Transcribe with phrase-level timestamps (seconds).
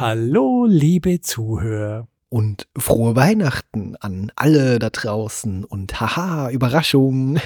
[0.00, 2.08] hallo liebe Zuhörer.
[2.28, 7.38] Und frohe Weihnachten an alle da draußen und haha, Überraschung.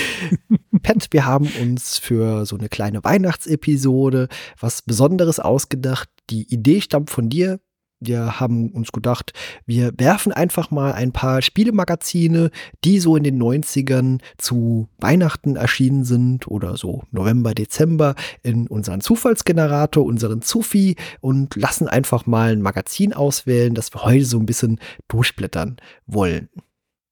[0.82, 4.28] Pet, wir haben uns für so eine kleine Weihnachtsepisode
[4.60, 6.10] was Besonderes ausgedacht.
[6.28, 7.58] Die Idee stammt von dir,
[8.00, 9.32] wir haben uns gedacht,
[9.66, 12.50] wir werfen einfach mal ein paar Spielemagazine,
[12.84, 19.00] die so in den 90ern zu Weihnachten erschienen sind oder so November, Dezember in unseren
[19.00, 24.46] Zufallsgenerator, unseren Zufi und lassen einfach mal ein Magazin auswählen, das wir heute so ein
[24.46, 25.76] bisschen durchblättern
[26.06, 26.48] wollen.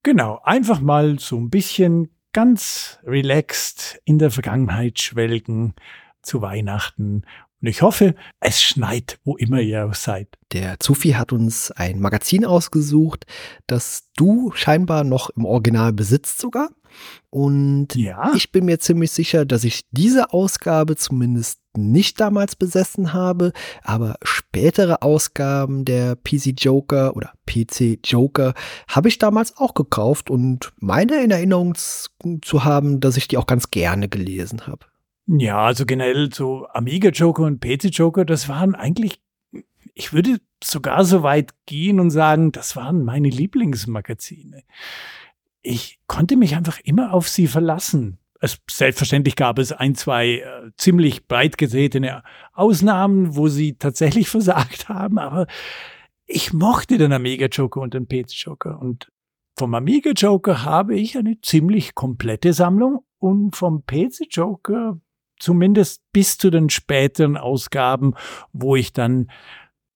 [0.03, 5.75] Genau, einfach mal so ein bisschen ganz relaxed in der Vergangenheit schwelgen
[6.23, 7.23] zu Weihnachten
[7.67, 10.29] und ich hoffe, es schneit, wo immer ihr seid.
[10.53, 13.27] Der Zufi hat uns ein Magazin ausgesucht,
[13.67, 16.71] das du scheinbar noch im Original besitzt sogar.
[17.29, 18.31] Und ja.
[18.37, 24.15] ich bin mir ziemlich sicher, dass ich diese Ausgabe zumindest nicht damals besessen habe, aber
[24.23, 28.55] spätere Ausgaben der PC Joker oder PC Joker
[28.87, 33.47] habe ich damals auch gekauft und meine in Erinnerung zu haben, dass ich die auch
[33.47, 34.87] ganz gerne gelesen habe.
[35.27, 39.21] Ja, also generell so Amiga Joker und PC Joker, das waren eigentlich,
[39.95, 44.63] ich würde sogar so weit gehen und sagen, das waren meine Lieblingsmagazine.
[45.63, 48.19] Ich konnte mich einfach immer auf sie verlassen.
[48.41, 54.89] Es, selbstverständlich gab es ein, zwei äh, ziemlich breit getretene Ausnahmen, wo sie tatsächlich versagt
[54.89, 55.47] haben, aber
[56.27, 59.11] ich mochte den Amiga Joker und den PC Joker und
[59.59, 65.01] vom Amiga Joker habe ich eine ziemlich komplette Sammlung und vom PC Joker
[65.39, 68.15] zumindest bis zu den späteren Ausgaben,
[68.53, 69.31] wo ich dann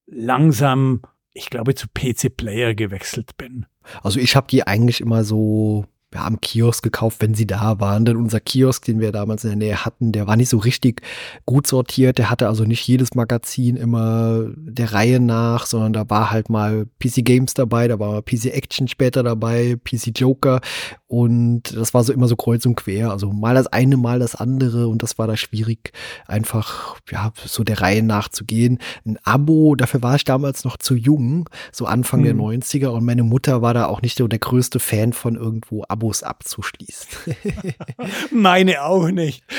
[0.05, 1.01] langsam,
[1.33, 3.65] ich glaube, zu PC Player gewechselt bin.
[4.03, 8.05] Also ich habe die eigentlich immer so ja, am Kiosk gekauft, wenn sie da waren.
[8.05, 11.01] Denn unser Kiosk, den wir damals in der Nähe hatten, der war nicht so richtig
[11.45, 12.17] gut sortiert.
[12.17, 16.85] Der hatte also nicht jedes Magazin immer der Reihe nach, sondern da war halt mal
[16.99, 20.61] PC Games dabei, da war PC Action später dabei, PC Joker
[21.07, 23.11] und das war so immer so kreuz und quer.
[23.11, 25.91] Also mal das eine, mal das andere und das war da schwierig,
[26.27, 28.79] einfach ja, so der Reihe nachzugehen.
[29.05, 32.25] Ein Abo, dafür war ich damals noch zu jung, so Anfang hm.
[32.25, 35.83] der 90er und meine Mutter war da auch nicht so der größte Fan von irgendwo
[35.87, 37.35] Abo Abos abzuschließen.
[38.31, 39.43] Meine auch nicht.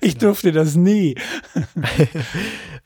[0.00, 1.14] Ich durfte das nie.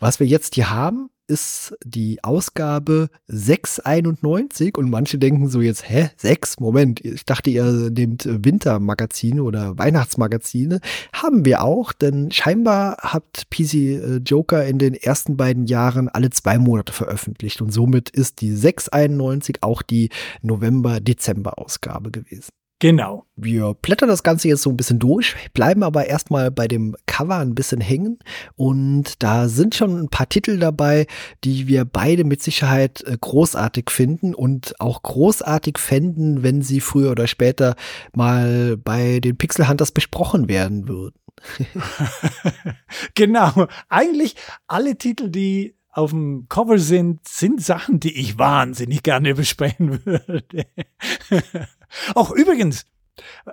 [0.00, 6.10] Was wir jetzt hier haben, ist die Ausgabe 691 und manche denken so jetzt, hä,
[6.16, 6.58] 6?
[6.60, 10.80] Moment, ich dachte, ihr nehmt Wintermagazine oder Weihnachtsmagazine.
[11.12, 16.30] Haben wir auch, denn scheinbar hat PC äh, Joker in den ersten beiden Jahren alle
[16.30, 20.08] zwei Monate veröffentlicht und somit ist die 691 auch die
[20.42, 22.50] November-Dezember-Ausgabe gewesen.
[22.80, 23.26] Genau.
[23.34, 27.38] Wir blättern das Ganze jetzt so ein bisschen durch, bleiben aber erstmal bei dem Cover
[27.38, 28.20] ein bisschen hängen.
[28.54, 31.06] Und da sind schon ein paar Titel dabei,
[31.42, 37.10] die wir beide mit Sicherheit äh, großartig finden und auch großartig fänden, wenn sie früher
[37.10, 37.74] oder später
[38.14, 41.18] mal bei den Pixel Hunters besprochen werden würden.
[43.14, 43.66] genau.
[43.88, 44.36] Eigentlich
[44.68, 50.66] alle Titel, die auf dem Cover sind, sind Sachen, die ich wahnsinnig gerne besprechen würde.
[52.14, 52.86] Auch übrigens,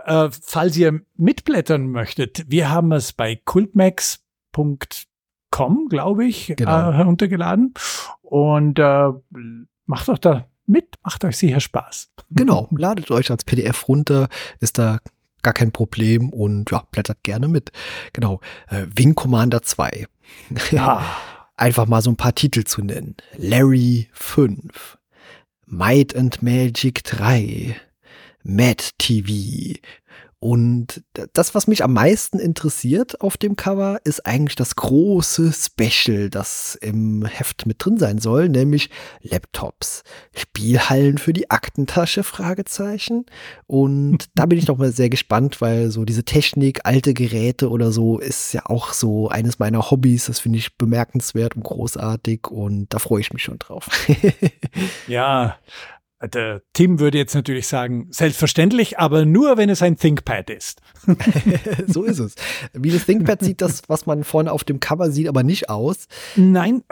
[0.06, 6.92] äh, falls ihr mitblättern möchtet, wir haben es bei cultmax.com, glaube ich, genau.
[6.92, 7.74] äh, heruntergeladen.
[8.22, 9.10] Und äh,
[9.86, 12.12] macht doch da mit, macht euch sicher Spaß.
[12.32, 14.30] Genau, ladet euch als PDF runter,
[14.60, 15.00] ist da
[15.42, 17.72] gar kein Problem und ja, blättert gerne mit.
[18.14, 20.08] Genau, äh, Wing Commander 2.
[20.72, 21.04] Ja.
[21.58, 23.16] Einfach mal so ein paar Titel zu nennen.
[23.38, 24.98] Larry 5,
[25.66, 27.80] Might and Magic 3,
[28.44, 29.80] Mad TV.
[30.46, 31.02] Und
[31.34, 36.76] das, was mich am meisten interessiert auf dem Cover, ist eigentlich das große Special, das
[36.76, 40.04] im Heft mit drin sein soll, nämlich Laptops,
[40.36, 43.26] Spielhallen für die Aktentasche, Fragezeichen.
[43.66, 47.92] Und da bin ich doch mal sehr gespannt, weil so diese Technik, alte Geräte oder
[47.92, 50.28] so, ist ja auch so eines meiner Hobbys.
[50.28, 53.90] Das finde ich bemerkenswert und großartig und da freue ich mich schon drauf.
[55.08, 55.58] ja,
[56.28, 60.82] der Tim würde jetzt natürlich sagen, selbstverständlich, aber nur, wenn es ein ThinkPad ist.
[61.88, 62.36] so ist es.
[62.74, 66.08] Wie das ThinkPad sieht das, was man vorne auf dem Cover sieht, aber nicht aus.
[66.36, 66.84] Nein.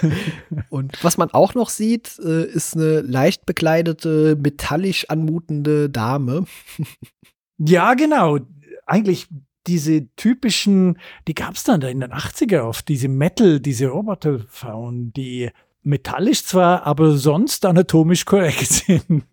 [0.70, 6.46] Und was man auch noch sieht, äh, ist eine leicht bekleidete, metallisch anmutende Dame.
[7.58, 8.38] ja, genau.
[8.86, 9.28] Eigentlich
[9.66, 10.98] diese typischen,
[11.28, 15.50] die gab es dann in den 80er oft, diese Metal, diese Roboterfrauen, die
[15.88, 19.24] metallisch zwar, aber sonst anatomisch korrekt sind.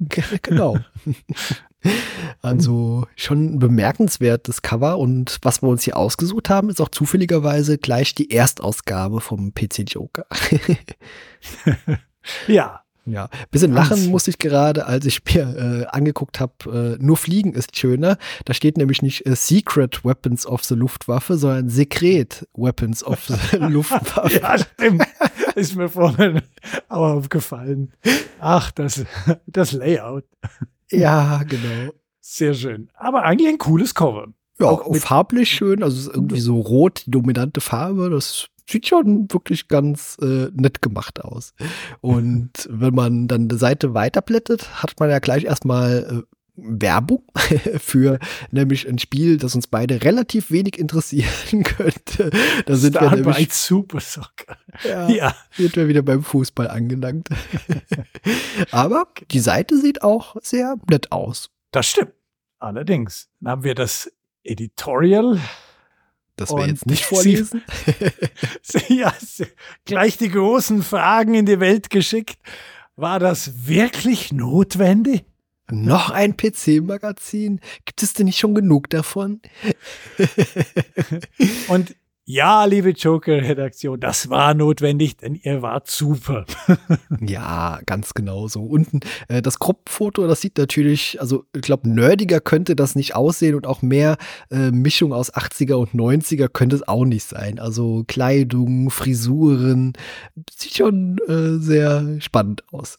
[0.42, 0.78] Genau.
[2.42, 7.78] Also schon ein bemerkenswertes Cover und was wir uns hier ausgesucht haben, ist auch zufälligerweise
[7.78, 10.25] gleich die Erstausgabe vom PC Joker.
[12.48, 17.18] ja, ja, bisschen lachen muss ich gerade, als ich mir äh, angeguckt habe, äh, nur
[17.18, 18.18] Fliegen ist schöner.
[18.46, 23.57] Da steht nämlich nicht äh, Secret Weapons of the Luftwaffe, sondern Sekret Weapons of the
[23.60, 24.40] Luftwaffe.
[24.40, 25.04] ja, stimmt.
[25.56, 26.42] Ist mir vorhin
[26.90, 27.94] auch aufgefallen.
[28.40, 29.06] Ach, das,
[29.46, 30.25] das Layout.
[30.92, 31.94] Ja, genau.
[32.22, 32.90] Sehr schön.
[32.96, 34.28] Aber eigentlich ein cooles Cover.
[34.60, 35.84] Ja, auch farblich schön.
[35.84, 38.10] Also es ist irgendwie so rot, die dominante Farbe.
[38.10, 41.54] Das sieht schon wirklich ganz äh, nett gemacht aus.
[42.02, 47.24] Und wenn man dann eine Seite weiterblättert, hat man ja gleich erstmal äh, Werbung
[47.80, 48.20] für
[48.52, 52.32] nämlich ein Spiel, das uns beide relativ wenig interessieren könnte.
[52.66, 54.58] Da sind Star wir nämlich Super Soccer.
[54.84, 55.36] Ja, ja.
[55.52, 57.30] Sind wir wieder beim Fußball angelangt.
[58.72, 61.50] Aber die Seite sieht auch sehr nett aus.
[61.72, 62.14] Das stimmt.
[62.60, 63.28] Allerdings.
[63.42, 64.12] Dann haben wir das
[64.44, 65.40] Editorial
[66.36, 67.64] das wir jetzt nicht vorlesen.
[68.62, 69.14] Sie, ja,
[69.86, 72.38] gleich die großen Fragen in die Welt geschickt.
[72.96, 75.26] War das wirklich notwendig?
[75.72, 77.60] Noch ein PC-Magazin?
[77.86, 79.42] Gibt es denn nicht schon genug davon?
[81.68, 81.96] Und
[82.27, 86.45] ja, liebe Joker-Redaktion, das war notwendig, denn ihr wart super.
[87.22, 88.63] ja, ganz genau so.
[88.63, 93.54] Unten äh, das Gruppenfoto, das sieht natürlich, also ich glaube, nerdiger könnte das nicht aussehen
[93.54, 94.18] und auch mehr
[94.50, 97.60] äh, Mischung aus 80er und 90er könnte es auch nicht sein.
[97.60, 99.94] Also Kleidung, Frisuren,
[100.50, 102.98] sieht schon äh, sehr spannend aus.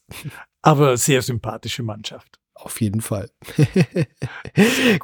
[0.63, 2.39] Aber sehr sympathische Mannschaft.
[2.59, 3.31] Auf jeden Fall.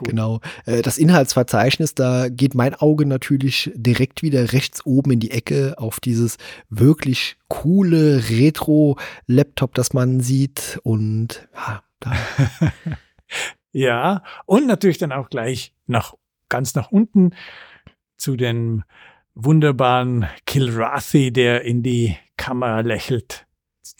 [0.02, 0.40] genau.
[0.64, 5.74] Äh, das Inhaltsverzeichnis, da geht mein Auge natürlich direkt wieder rechts oben in die Ecke
[5.76, 6.38] auf dieses
[6.70, 10.80] wirklich coole Retro-Laptop, das man sieht.
[10.82, 12.12] Und ja, da.
[13.72, 16.14] ja, und natürlich dann auch gleich nach
[16.48, 17.34] ganz nach unten
[18.16, 18.82] zu dem
[19.34, 23.46] wunderbaren Kilrathi, der in die Kamera lächelt,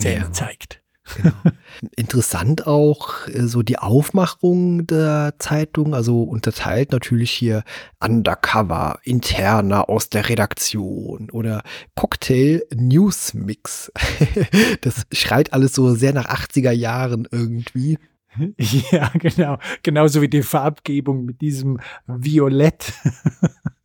[0.01, 0.33] ja.
[0.33, 0.82] zeigt.
[1.17, 1.55] Genau.
[1.97, 7.65] Interessant auch äh, so die Aufmachung der Zeitung, also unterteilt natürlich hier
[8.01, 11.63] Undercover, Interner aus der Redaktion oder
[11.95, 13.91] Cocktail News Mix.
[14.83, 17.99] das schreit alles so sehr nach 80er Jahren irgendwie.
[18.91, 19.59] Ja, genau.
[19.83, 22.93] Genauso wie die Farbgebung mit diesem Violett.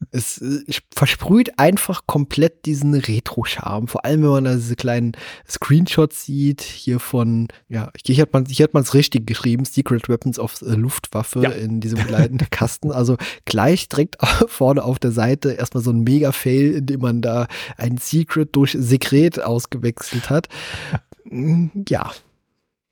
[0.10, 0.64] Es äh,
[0.96, 3.90] versprüht einfach komplett diesen Retro-Charme.
[3.90, 5.12] Vor allem, wenn man da diese kleinen
[5.48, 10.08] Screenshots sieht, hier von, ja, hier hat man hier hat man es richtig geschrieben, Secret
[10.08, 11.50] Weapons of the Luftwaffe ja.
[11.50, 12.92] in diesem kleinen Kasten.
[12.92, 14.16] Also gleich direkt
[14.48, 18.78] vorne auf der Seite erstmal so ein Mega-Fail, in dem man da ein Secret durch
[18.80, 20.48] Sekret ausgewechselt hat.
[21.90, 22.12] Ja.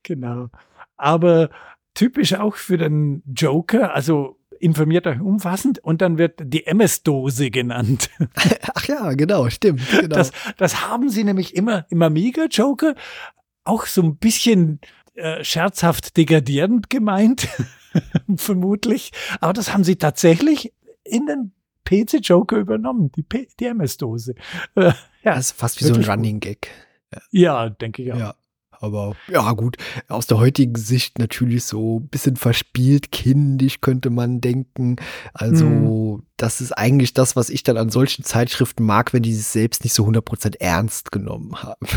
[0.04, 0.50] Genau.
[0.98, 1.50] Aber
[1.94, 8.10] typisch auch für den Joker, also informiert euch umfassend und dann wird die MS-Dose genannt.
[8.74, 9.82] Ach ja, genau, stimmt.
[9.92, 10.16] Genau.
[10.16, 12.96] Das, das haben sie nämlich immer im Amiga-Joker
[13.64, 14.80] auch so ein bisschen
[15.16, 17.48] äh, scherzhaft degradierend gemeint,
[18.38, 19.12] vermutlich.
[19.40, 21.52] Aber das haben sie tatsächlich in den
[21.86, 23.26] PC-Joker übernommen, die,
[23.60, 24.36] die MS-Dose.
[24.76, 24.92] Äh,
[25.24, 26.70] ja, das ist fast wie so ein Running Gag.
[27.12, 28.20] Ja, ja denke ich auch.
[28.20, 28.36] Ja.
[28.86, 29.78] Aber ja, gut,
[30.08, 34.98] aus der heutigen Sicht natürlich so ein bisschen verspielt, kindisch könnte man denken.
[35.34, 36.24] Also, mhm.
[36.38, 39.84] das ist eigentlich das, was ich dann an solchen Zeitschriften mag, wenn die sich selbst
[39.84, 41.88] nicht so 100% ernst genommen haben.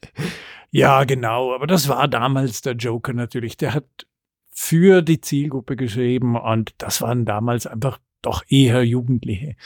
[0.70, 1.52] ja, genau.
[1.52, 3.56] Aber das war damals der Joker natürlich.
[3.56, 4.06] Der hat
[4.50, 9.56] für die Zielgruppe geschrieben und das waren damals einfach doch eher Jugendliche.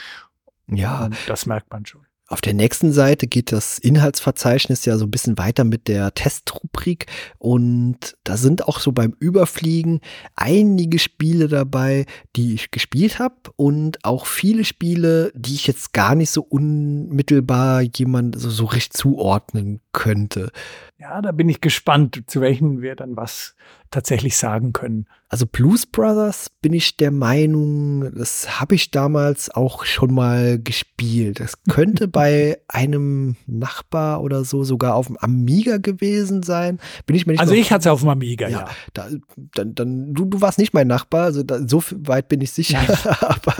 [0.67, 1.05] Ja.
[1.05, 2.05] Und das merkt man schon.
[2.31, 7.07] Auf der nächsten Seite geht das Inhaltsverzeichnis ja so ein bisschen weiter mit der Testrubrik
[7.39, 9.99] und da sind auch so beim Überfliegen
[10.37, 12.05] einige Spiele dabei,
[12.37, 17.81] die ich gespielt habe und auch viele Spiele, die ich jetzt gar nicht so unmittelbar
[17.81, 20.51] jemand so, so recht zuordnen könnte.
[21.01, 23.55] Ja, da bin ich gespannt, zu welchen wir dann was
[23.89, 25.07] tatsächlich sagen können.
[25.29, 31.39] Also Blues Brothers bin ich der Meinung, das habe ich damals auch schon mal gespielt.
[31.39, 36.79] Das könnte bei einem Nachbar oder so sogar auf dem Amiga gewesen sein.
[37.07, 38.59] Bin ich mir nicht Also ich hatte es auf dem Amiga, ja.
[38.59, 38.69] ja.
[38.93, 39.07] Da,
[39.55, 42.79] dann, dann, du, du warst nicht mein Nachbar, also da, so weit bin ich sicher.
[43.21, 43.55] Aber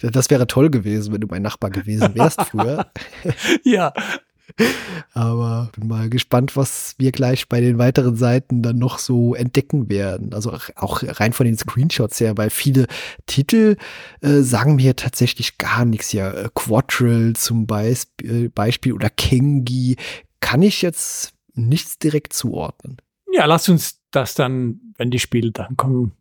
[0.00, 2.86] das wäre toll gewesen, wenn du mein Nachbar gewesen wärst früher.
[3.64, 3.92] ja,
[5.12, 9.88] aber bin mal gespannt, was wir gleich bei den weiteren Seiten dann noch so entdecken
[9.88, 10.34] werden.
[10.34, 12.86] Also auch rein von den Screenshots her, weil viele
[13.26, 13.76] Titel
[14.20, 16.12] äh, sagen mir tatsächlich gar nichts.
[16.12, 19.96] Ja, äh, Quadrille zum Beispiel, Beispiel oder Kengi
[20.40, 22.98] kann ich jetzt nichts direkt zuordnen.
[23.32, 26.12] Ja, lass uns das dann, wenn die Spiele dann kommen,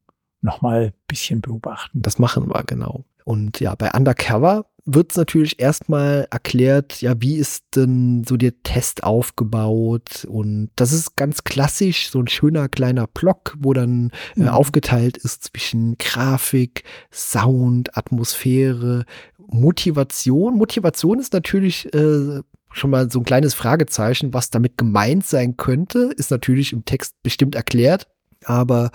[0.41, 2.01] nochmal ein bisschen beobachten.
[2.01, 3.05] Das machen wir, genau.
[3.25, 8.61] Und ja, bei Undercover wird es natürlich erstmal erklärt, ja, wie ist denn so der
[8.63, 10.25] Test aufgebaut?
[10.25, 14.47] Und das ist ganz klassisch, so ein schöner kleiner Block, wo dann äh, mhm.
[14.49, 19.05] aufgeteilt ist zwischen Grafik, Sound, Atmosphäre,
[19.37, 20.57] Motivation.
[20.57, 26.11] Motivation ist natürlich äh, schon mal so ein kleines Fragezeichen, was damit gemeint sein könnte,
[26.17, 28.07] ist natürlich im Text bestimmt erklärt,
[28.43, 28.91] aber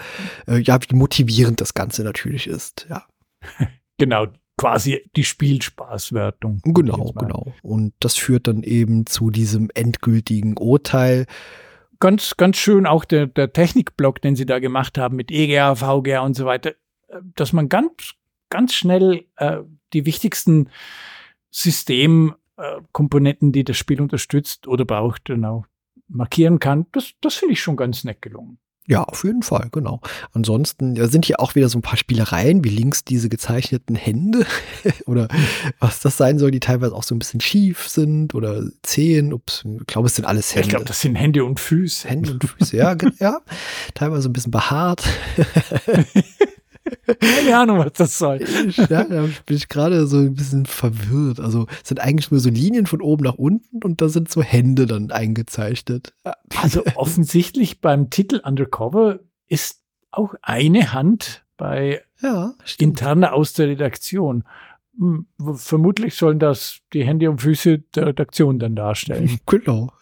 [0.47, 3.05] äh, ja, wie motivierend das Ganze natürlich ist, ja.
[3.99, 4.27] Genau,
[4.59, 6.61] quasi die Spielspaßwertung.
[6.65, 7.55] Genau, genau.
[7.63, 11.25] Und das führt dann eben zu diesem endgültigen Urteil.
[12.01, 16.21] Ganz, ganz schön auch der, der Technikblock, den sie da gemacht haben mit EGA, VGA
[16.21, 16.71] und so weiter,
[17.09, 18.15] äh, dass man ganz,
[18.51, 19.59] ganz schnell äh,
[19.93, 20.69] die wichtigsten
[21.51, 25.65] Systemkomponenten, die das Spiel unterstützt oder braucht, genau,
[26.09, 26.87] markieren kann.
[26.93, 28.59] Das, das finde ich schon ganz nett gelungen.
[28.89, 30.01] Ja, auf jeden Fall, genau.
[30.33, 34.47] Ansonsten ja, sind hier auch wieder so ein paar Spielereien, wie links diese gezeichneten Hände
[35.07, 35.29] oder
[35.79, 39.35] was das sein soll, die teilweise auch so ein bisschen schief sind oder Zehen.
[39.35, 40.63] Ups, ich glaube, es sind alles Hände.
[40.63, 42.09] Ich glaube, das sind Hände und Füße.
[42.09, 43.41] Hände und Füße, ja, ja.
[43.93, 45.05] Teilweise ein bisschen behaart.
[47.21, 48.41] Keine Ahnung, was das soll.
[48.89, 51.41] Ja, da bin ich gerade so ein bisschen verwirrt.
[51.41, 54.43] Also es sind eigentlich nur so Linien von oben nach unten und da sind so
[54.43, 56.15] Hände dann eingezeichnet.
[56.57, 64.45] Also offensichtlich beim Titel Undercover ist auch eine Hand bei ja, interner aus der Redaktion.
[64.99, 69.39] Hm, vermutlich sollen das die Hände und Füße der Redaktion dann darstellen.
[69.47, 69.93] Genau.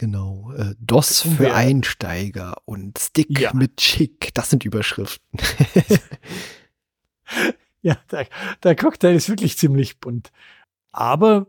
[0.00, 0.52] Genau.
[0.56, 1.54] Äh, DOS für ja.
[1.54, 3.52] Einsteiger und Stick ja.
[3.52, 4.32] mit Chick.
[4.32, 5.38] Das sind Überschriften.
[7.82, 8.26] ja, der,
[8.62, 10.32] der Cocktail ist wirklich ziemlich bunt.
[10.90, 11.48] Aber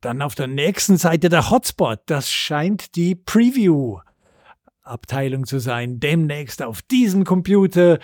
[0.00, 2.00] dann auf der nächsten Seite der Hotspot.
[2.06, 6.00] Das scheint die Preview-Abteilung zu sein.
[6.00, 7.98] Demnächst auf diesem Computer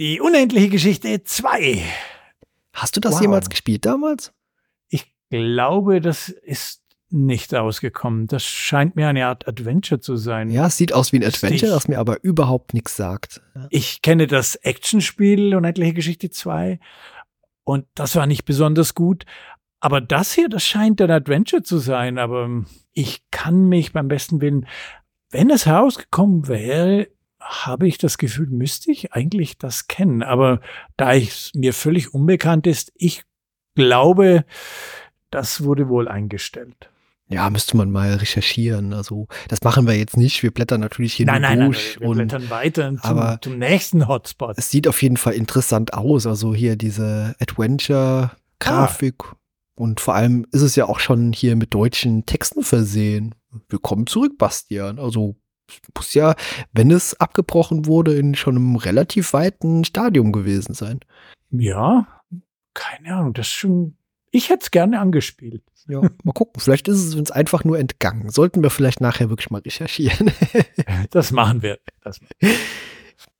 [0.00, 1.80] die unendliche Geschichte 2.
[2.72, 3.20] Hast du das wow.
[3.20, 4.32] jemals gespielt damals?
[4.88, 8.26] Ich glaube, das ist nicht rausgekommen.
[8.26, 10.50] Das scheint mir eine Art Adventure zu sein.
[10.50, 13.40] Ja, es sieht aus wie ein Adventure, das mir aber überhaupt nichts sagt.
[13.70, 16.80] Ich kenne das Actionspiel Unendliche Geschichte 2
[17.64, 19.24] und das war nicht besonders gut.
[19.80, 22.18] Aber das hier, das scheint ein Adventure zu sein.
[22.18, 24.66] Aber ich kann mich beim besten Willen,
[25.30, 27.08] wenn es herausgekommen wäre,
[27.40, 30.22] habe ich das Gefühl, müsste ich eigentlich das kennen.
[30.22, 30.60] Aber
[30.96, 33.22] da es mir völlig unbekannt ist, ich
[33.74, 34.44] glaube,
[35.30, 36.90] das wurde wohl eingestellt.
[37.28, 38.92] Ja, müsste man mal recherchieren.
[38.92, 40.42] Also, das machen wir jetzt nicht.
[40.44, 41.96] Wir blättern natürlich hier nein, nein, durch.
[41.96, 44.56] Nein, wir und, blättern weiter zum, aber zum nächsten Hotspot.
[44.56, 46.26] Es sieht auf jeden Fall interessant aus.
[46.26, 49.24] Also hier diese Adventure-Grafik.
[49.24, 49.36] Ah.
[49.74, 53.34] Und vor allem ist es ja auch schon hier mit deutschen Texten versehen.
[53.68, 54.98] Willkommen zurück, Bastian.
[55.00, 55.36] Also,
[55.96, 56.36] muss ja,
[56.72, 61.00] wenn es abgebrochen wurde, in schon einem relativ weiten Stadium gewesen sein.
[61.50, 62.06] Ja,
[62.72, 63.34] keine Ahnung.
[63.34, 63.96] Das ist schon
[64.30, 65.62] ich hätte es gerne angespielt.
[65.88, 66.60] Ja, mal gucken.
[66.60, 68.28] Vielleicht ist es uns einfach nur entgangen.
[68.30, 70.32] Sollten wir vielleicht nachher wirklich mal recherchieren.
[71.10, 71.78] das machen wir.
[72.02, 72.20] Das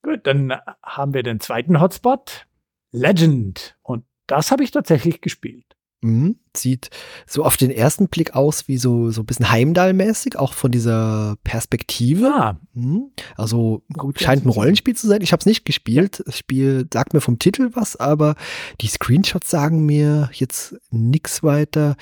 [0.03, 0.53] Gut, dann
[0.83, 2.47] haben wir den zweiten Hotspot.
[2.93, 3.77] Legend.
[3.83, 5.76] Und das habe ich tatsächlich gespielt.
[6.03, 6.37] Mhm.
[6.55, 6.91] Sieht
[7.27, 11.37] so auf den ersten Blick aus wie so, so ein bisschen Heimdall-mäßig, auch von dieser
[11.43, 12.27] Perspektive.
[12.27, 12.61] Ah.
[12.75, 13.11] Mhm.
[13.37, 15.23] Also Gut, scheint ein Rollenspiel zu sein.
[15.23, 16.23] Ich habe es nicht gespielt.
[16.27, 18.37] Das Spiel sagt mir vom Titel was, aber
[18.81, 21.97] die Screenshots sagen mir jetzt nichts weiter.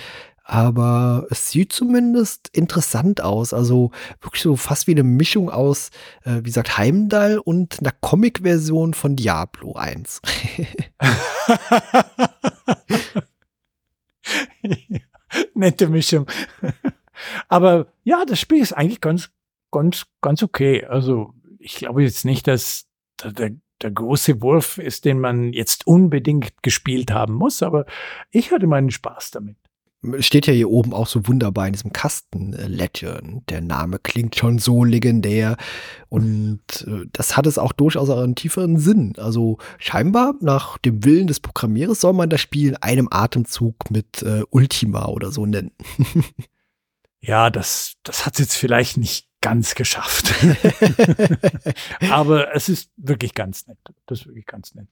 [0.46, 3.54] Aber es sieht zumindest interessant aus.
[3.54, 5.88] Also wirklich so fast wie eine Mischung aus,
[6.24, 10.20] äh, wie gesagt, Heimdall und einer Comic-Version von Diablo 1.
[15.54, 16.26] Nette Mischung.
[17.48, 19.30] Aber ja, das Spiel ist eigentlich ganz,
[19.70, 20.84] ganz, ganz okay.
[20.84, 22.86] Also ich glaube jetzt nicht, dass
[23.22, 23.50] der,
[23.82, 27.86] der große Wurf ist, den man jetzt unbedingt gespielt haben muss, aber
[28.30, 29.56] ich hatte meinen Spaß damit
[30.20, 33.48] steht ja hier oben auch so wunderbar in diesem Kasten äh, Legend.
[33.50, 35.56] Der Name klingt schon so legendär
[36.08, 39.14] und äh, das hat es auch durchaus einen tieferen Sinn.
[39.18, 44.22] Also scheinbar nach dem Willen des Programmierers soll man das Spiel in einem Atemzug mit
[44.22, 45.72] äh, Ultima oder so nennen.
[47.20, 50.32] ja, das, das hat es jetzt vielleicht nicht ganz geschafft.
[52.10, 53.78] Aber es ist wirklich ganz nett.
[54.06, 54.88] Das ist wirklich ganz nett.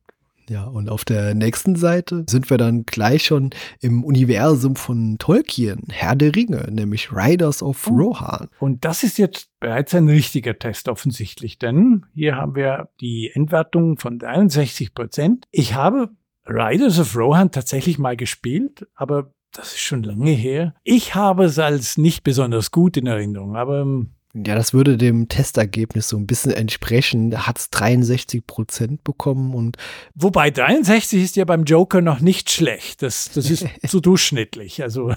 [0.48, 5.84] Ja, und auf der nächsten Seite sind wir dann gleich schon im Universum von Tolkien,
[5.90, 7.94] Herr der Ringe, nämlich Riders of oh.
[7.94, 8.48] Rohan.
[8.58, 13.98] Und das ist jetzt bereits ein richtiger Test offensichtlich, denn hier haben wir die Endwertung
[13.98, 15.46] von 63 Prozent.
[15.50, 16.10] Ich habe
[16.46, 20.74] Riders of Rohan tatsächlich mal gespielt, aber das ist schon lange her.
[20.82, 23.86] Ich habe es als nicht besonders gut in Erinnerung, aber
[24.34, 27.30] Ja, das würde dem Testergebnis so ein bisschen entsprechen.
[27.30, 29.76] Da hat es 63 Prozent bekommen und.
[30.14, 33.02] Wobei 63 ist ja beim Joker noch nicht schlecht.
[33.02, 34.82] Das, das ist zu durchschnittlich.
[34.82, 35.12] Also.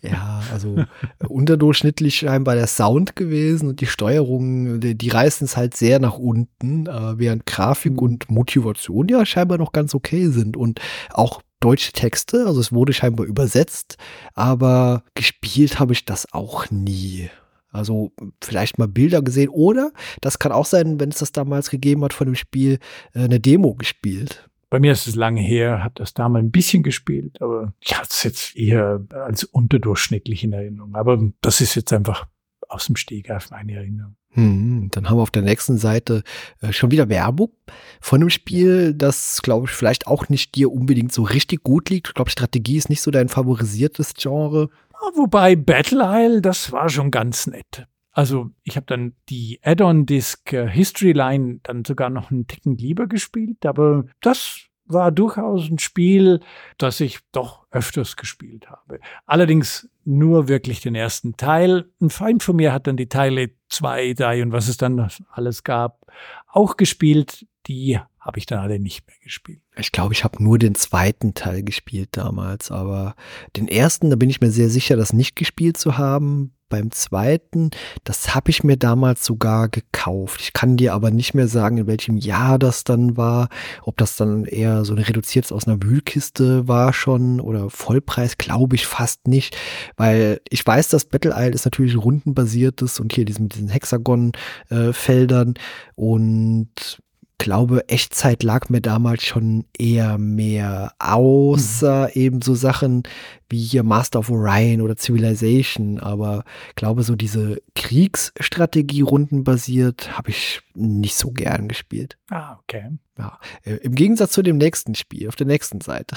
[0.00, 0.82] ja, also
[1.28, 6.16] unterdurchschnittlich scheinbar der Sound gewesen und die Steuerung, die, die reißen es halt sehr nach
[6.16, 7.98] unten, äh, während Grafik mhm.
[7.98, 12.92] und Motivation ja scheinbar noch ganz okay sind und auch deutsche Texte, also es wurde
[12.92, 13.96] scheinbar übersetzt,
[14.34, 17.30] aber gespielt habe ich das auch nie.
[17.72, 18.12] Also
[18.42, 22.12] vielleicht mal Bilder gesehen oder das kann auch sein, wenn es das damals gegeben hat
[22.12, 22.78] von dem Spiel,
[23.14, 24.48] äh, eine Demo gespielt.
[24.70, 28.08] Bei mir ist es lange her, habe das damals ein bisschen gespielt, aber ich hatte
[28.10, 30.94] es jetzt eher als unterdurchschnittlich in Erinnerung.
[30.94, 32.26] Aber das ist jetzt einfach
[32.68, 34.16] aus dem Stegreif meine Erinnerung.
[34.34, 36.22] Hm, dann haben wir auf der nächsten Seite
[36.62, 37.52] äh, schon wieder Werbung
[38.00, 42.08] von einem Spiel, das, glaube ich, vielleicht auch nicht dir unbedingt so richtig gut liegt.
[42.08, 44.70] Ich glaube, Strategie ist nicht so dein favorisiertes Genre.
[45.14, 47.86] Wobei Battle Isle, das war schon ganz nett.
[48.12, 53.06] Also ich habe dann die Add-on-Disc äh, History Line dann sogar noch einen Ticken lieber
[53.06, 56.40] gespielt, aber das war durchaus ein Spiel,
[56.76, 59.00] das ich doch öfters gespielt habe.
[59.24, 61.88] Allerdings nur wirklich den ersten Teil.
[62.00, 65.64] Ein Freund von mir hat dann die Teile zwei, drei und was es dann alles
[65.64, 66.06] gab,
[66.48, 67.46] auch gespielt.
[67.66, 69.60] Die habe ich dann alle nicht mehr gespielt.
[69.76, 73.16] Ich glaube, ich habe nur den zweiten Teil gespielt damals, aber
[73.56, 77.70] den ersten, da bin ich mir sehr sicher, das nicht gespielt zu haben beim zweiten,
[78.04, 80.40] das habe ich mir damals sogar gekauft.
[80.40, 83.50] Ich kann dir aber nicht mehr sagen, in welchem Jahr das dann war,
[83.82, 88.76] ob das dann eher so eine reduziert aus einer Wühlkiste war schon oder Vollpreis, glaube
[88.76, 89.54] ich fast nicht,
[89.96, 95.60] weil ich weiß, dass Battle Isle ist natürlich rundenbasiertes und hier diesen, diesen Hexagon-Feldern äh,
[95.96, 97.01] und
[97.42, 102.22] glaube, Echtzeit lag mir damals schon eher mehr, außer mhm.
[102.22, 103.02] eben so Sachen
[103.48, 105.98] wie hier Master of Orion oder Civilization.
[105.98, 112.16] Aber ich glaube, so diese Kriegsstrategie rundenbasiert habe ich nicht so gern gespielt.
[112.30, 112.90] Ah, okay.
[113.18, 116.16] Ja, äh, Im Gegensatz zu dem nächsten Spiel auf der nächsten Seite.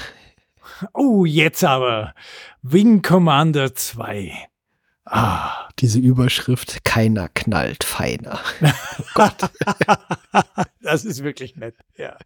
[0.93, 2.13] Oh, jetzt aber
[2.61, 4.31] Wing Commander 2.
[5.07, 8.39] Ah, diese Überschrift, keiner knallt feiner.
[8.97, 9.51] Oh Gott.
[10.81, 12.17] das ist wirklich nett, ja.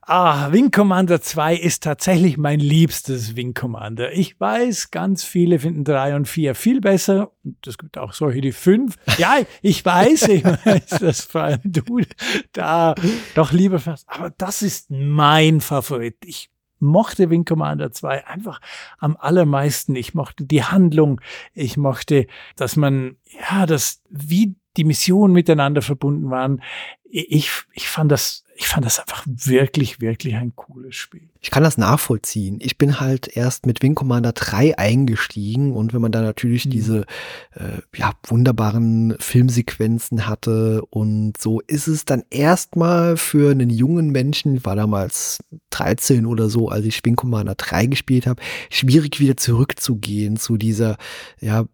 [0.00, 4.12] Ah, Wing Commander 2 ist tatsächlich mein liebstes Wing Commander.
[4.12, 7.30] Ich weiß, ganz viele finden 3 und 4 viel besser.
[7.66, 8.96] Es gibt auch solche, die 5.
[9.18, 12.00] Ja, ich weiß, ich weiß, dass vor allem du
[12.52, 12.94] da
[13.34, 14.08] doch lieber fährst.
[14.08, 16.16] Aber das ist mein Favorit.
[16.24, 16.50] Ich
[16.82, 18.60] mochte Wing Commander 2 einfach
[18.98, 19.96] am allermeisten.
[19.96, 21.20] Ich mochte die Handlung.
[21.54, 23.16] Ich mochte, dass man,
[23.50, 26.62] ja, dass wie die Missionen miteinander verbunden waren.
[27.04, 31.64] Ich, ich fand das, ich fand das einfach wirklich, wirklich ein cooles Spiel ich kann
[31.64, 32.58] das nachvollziehen.
[32.62, 36.70] Ich bin halt erst mit Wing Commander 3 eingestiegen und wenn man da natürlich mhm.
[36.70, 37.00] diese
[37.54, 44.54] äh, ja, wunderbaren Filmsequenzen hatte und so ist es dann erstmal für einen jungen Menschen,
[44.54, 49.36] ich war damals 13 oder so, als ich Wing Commander 3 gespielt habe, schwierig wieder
[49.36, 50.96] zurückzugehen zu dieser
[51.40, 51.64] ja,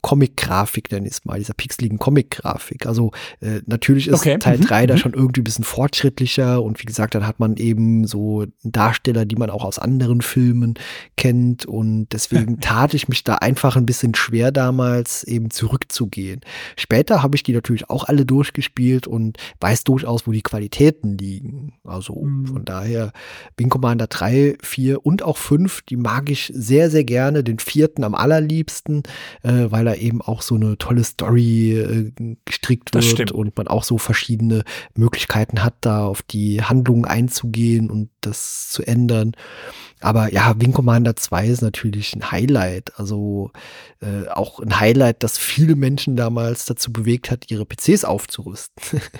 [0.00, 2.86] Comic-Grafik, ich es mal, dieser pixeligen Comic-Grafik.
[2.86, 4.38] Also äh, natürlich ist okay.
[4.38, 4.86] Teil 3 mhm.
[4.86, 4.98] da mhm.
[4.98, 9.24] schon irgendwie ein bisschen fortschrittlicher und wie gesagt, dann hat man eben so da Darsteller,
[9.24, 10.74] die man auch aus anderen Filmen
[11.16, 11.66] kennt.
[11.66, 16.40] Und deswegen tat ich mich da einfach ein bisschen schwer damals eben zurückzugehen.
[16.76, 21.74] Später habe ich die natürlich auch alle durchgespielt und weiß durchaus, wo die Qualitäten liegen.
[21.84, 22.46] Also mhm.
[22.46, 23.12] von daher
[23.56, 27.42] Wing Commander 3, 4 und auch 5, die mag ich sehr, sehr gerne.
[27.42, 29.02] Den vierten am allerliebsten,
[29.42, 33.84] äh, weil er eben auch so eine tolle Story äh, gestrickt wird und man auch
[33.84, 34.62] so verschiedene
[34.94, 39.32] Möglichkeiten hat, da auf die Handlungen einzugehen und das zu ändern.
[40.00, 42.98] Aber ja, Wing Commander 2 ist natürlich ein Highlight.
[42.98, 43.50] Also
[44.00, 49.00] äh, auch ein Highlight, das viele Menschen damals dazu bewegt hat, ihre PCs aufzurüsten.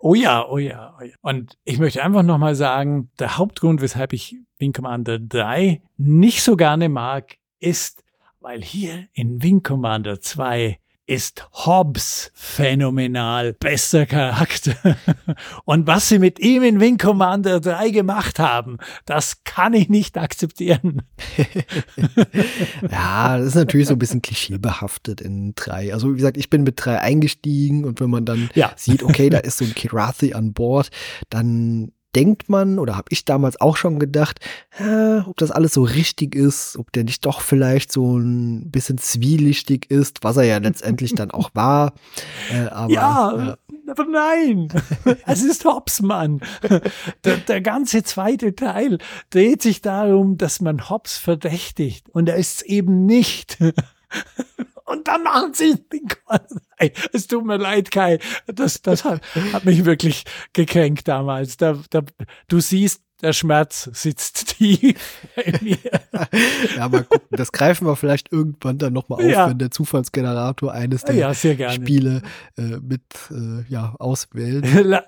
[0.00, 1.14] Oh ja, oh ja, oh ja.
[1.22, 6.54] Und ich möchte einfach nochmal sagen, der Hauptgrund, weshalb ich Wing Commander 3 nicht so
[6.54, 8.04] gerne mag, ist,
[8.38, 10.78] weil hier in Wing Commander 2
[11.08, 13.54] ist Hobbs phänomenal.
[13.54, 14.76] Bester Charakter.
[15.64, 20.18] Und was sie mit ihm in Wing Commander 3 gemacht haben, das kann ich nicht
[20.18, 21.02] akzeptieren.
[22.90, 25.94] ja, das ist natürlich so ein bisschen klischeebehaftet in 3.
[25.94, 28.72] Also wie gesagt, ich bin mit 3 eingestiegen und wenn man dann ja.
[28.76, 30.90] sieht, okay, da ist so ein Kirathi an Bord,
[31.30, 34.40] dann denkt man, oder habe ich damals auch schon gedacht,
[34.78, 38.98] äh, ob das alles so richtig ist, ob der nicht doch vielleicht so ein bisschen
[38.98, 41.92] zwielichtig ist, was er ja letztendlich dann auch war.
[42.52, 44.68] Äh, aber, ja, äh, aber nein,
[45.26, 46.40] es ist Hobbs, Mann.
[47.24, 48.98] Der, der ganze zweite Teil
[49.30, 53.58] dreht sich darum, dass man Hobbs verdächtigt und er ist es eben nicht.
[54.88, 56.08] Und dann machen sie den
[57.12, 58.18] Es tut mir leid, Kai.
[58.46, 59.20] Das, das hat,
[59.52, 61.56] hat mich wirklich gekränkt damals.
[61.56, 62.02] Da, da,
[62.48, 65.78] du siehst, der Schmerz sitzt tief in mir.
[66.76, 67.28] ja, mal gucken.
[67.32, 69.50] Das greifen wir vielleicht irgendwann dann nochmal auf, ja.
[69.50, 72.22] wenn der Zufallsgenerator eines der ja, Spiele
[72.56, 74.66] äh, mit äh, ja, auswählt.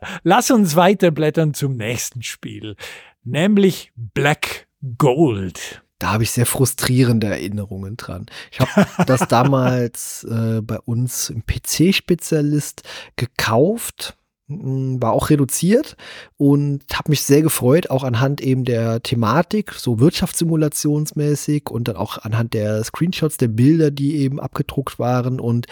[0.22, 2.76] Lass uns weiterblättern zum nächsten Spiel,
[3.22, 4.66] nämlich Black
[4.98, 8.26] Gold da habe ich sehr frustrierende Erinnerungen dran.
[8.50, 12.82] Ich habe das damals äh, bei uns im PC-Spezialist
[13.16, 14.16] gekauft,
[14.50, 15.96] war auch reduziert
[16.36, 22.18] und habe mich sehr gefreut, auch anhand eben der Thematik, so wirtschaftssimulationsmäßig und dann auch
[22.18, 25.66] anhand der Screenshots, der Bilder, die eben abgedruckt waren und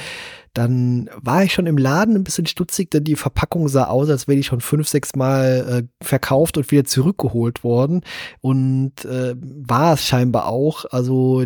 [0.54, 4.26] dann war ich schon im Laden ein bisschen stutzig, denn die Verpackung sah aus, als
[4.26, 8.00] wäre die schon fünf, sechs Mal äh, verkauft und wieder zurückgeholt worden.
[8.40, 10.84] Und äh, war es scheinbar auch.
[10.90, 11.44] Also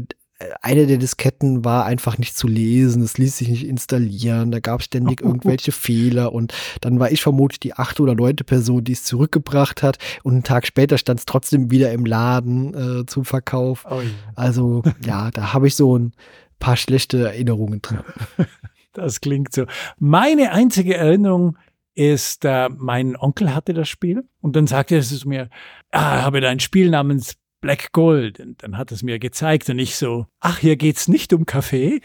[0.61, 4.81] eine der Disketten war einfach nicht zu lesen, es ließ sich nicht installieren, da gab
[4.81, 8.93] es ständig irgendwelche Fehler und dann war ich vermutlich die achte oder neunte Person, die
[8.93, 13.25] es zurückgebracht hat und einen Tag später stand es trotzdem wieder im Laden äh, zum
[13.25, 13.87] Verkauf.
[13.91, 14.11] Oh ja.
[14.35, 16.13] Also ja, da habe ich so ein
[16.59, 18.05] paar schlechte Erinnerungen dran.
[18.95, 19.65] Das klingt so.
[19.99, 21.57] Meine einzige Erinnerung
[21.95, 25.49] ist, äh, mein Onkel hatte das Spiel und dann sagte er es mir,
[25.91, 28.39] ah, habe da ein Spiel namens Black Gold.
[28.41, 32.03] Und dann hat es mir gezeigt und ich so, ach, hier geht's nicht um Kaffee.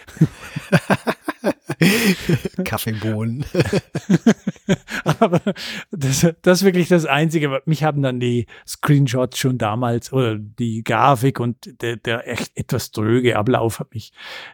[2.64, 3.44] Kaffeebohnen.
[5.04, 5.42] Aber
[5.92, 7.62] das, das ist wirklich das Einzige.
[7.66, 12.92] Mich haben dann die Screenshots schon damals oder die Grafik und der, der echt etwas
[12.92, 14.14] dröge Ablauf hat mich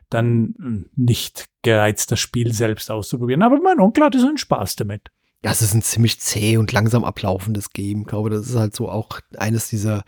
[0.10, 3.44] dann hm, nicht gereizt, das Spiel selbst auszuprobieren.
[3.44, 5.12] Aber mein Onkel hatte so einen Spaß damit.
[5.44, 8.02] Ja, es ist ein ziemlich zäh und langsam ablaufendes Game.
[8.02, 10.06] Ich glaube, das ist halt so auch eines dieser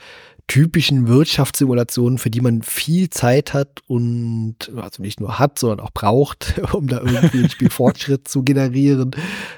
[0.48, 5.92] typischen Wirtschaftssimulationen, für die man viel Zeit hat und also nicht nur hat, sondern auch
[5.92, 9.12] braucht, um da irgendwie einen Spielfortschritt zu generieren.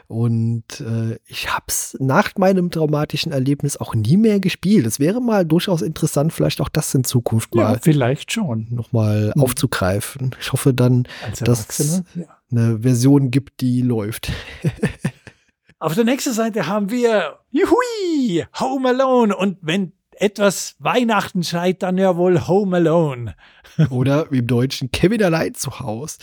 [0.07, 4.85] Und äh, ich habe es nach meinem traumatischen Erlebnis auch nie mehr gespielt.
[4.85, 9.31] Es wäre mal durchaus interessant, vielleicht auch das in Zukunft mal ja, vielleicht schon nochmal
[9.33, 9.41] hm.
[9.41, 10.35] aufzugreifen.
[10.39, 11.07] Ich hoffe dann,
[11.41, 12.25] dass es ja.
[12.49, 14.31] eine Version gibt, die läuft.
[15.79, 19.35] Auf der nächsten Seite haben wir Juhui, Home Alone.
[19.35, 23.35] Und wenn etwas Weihnachten schreit, dann ja wohl Home Alone.
[23.89, 26.17] Oder wie im Deutschen Kevin allein zu Haus.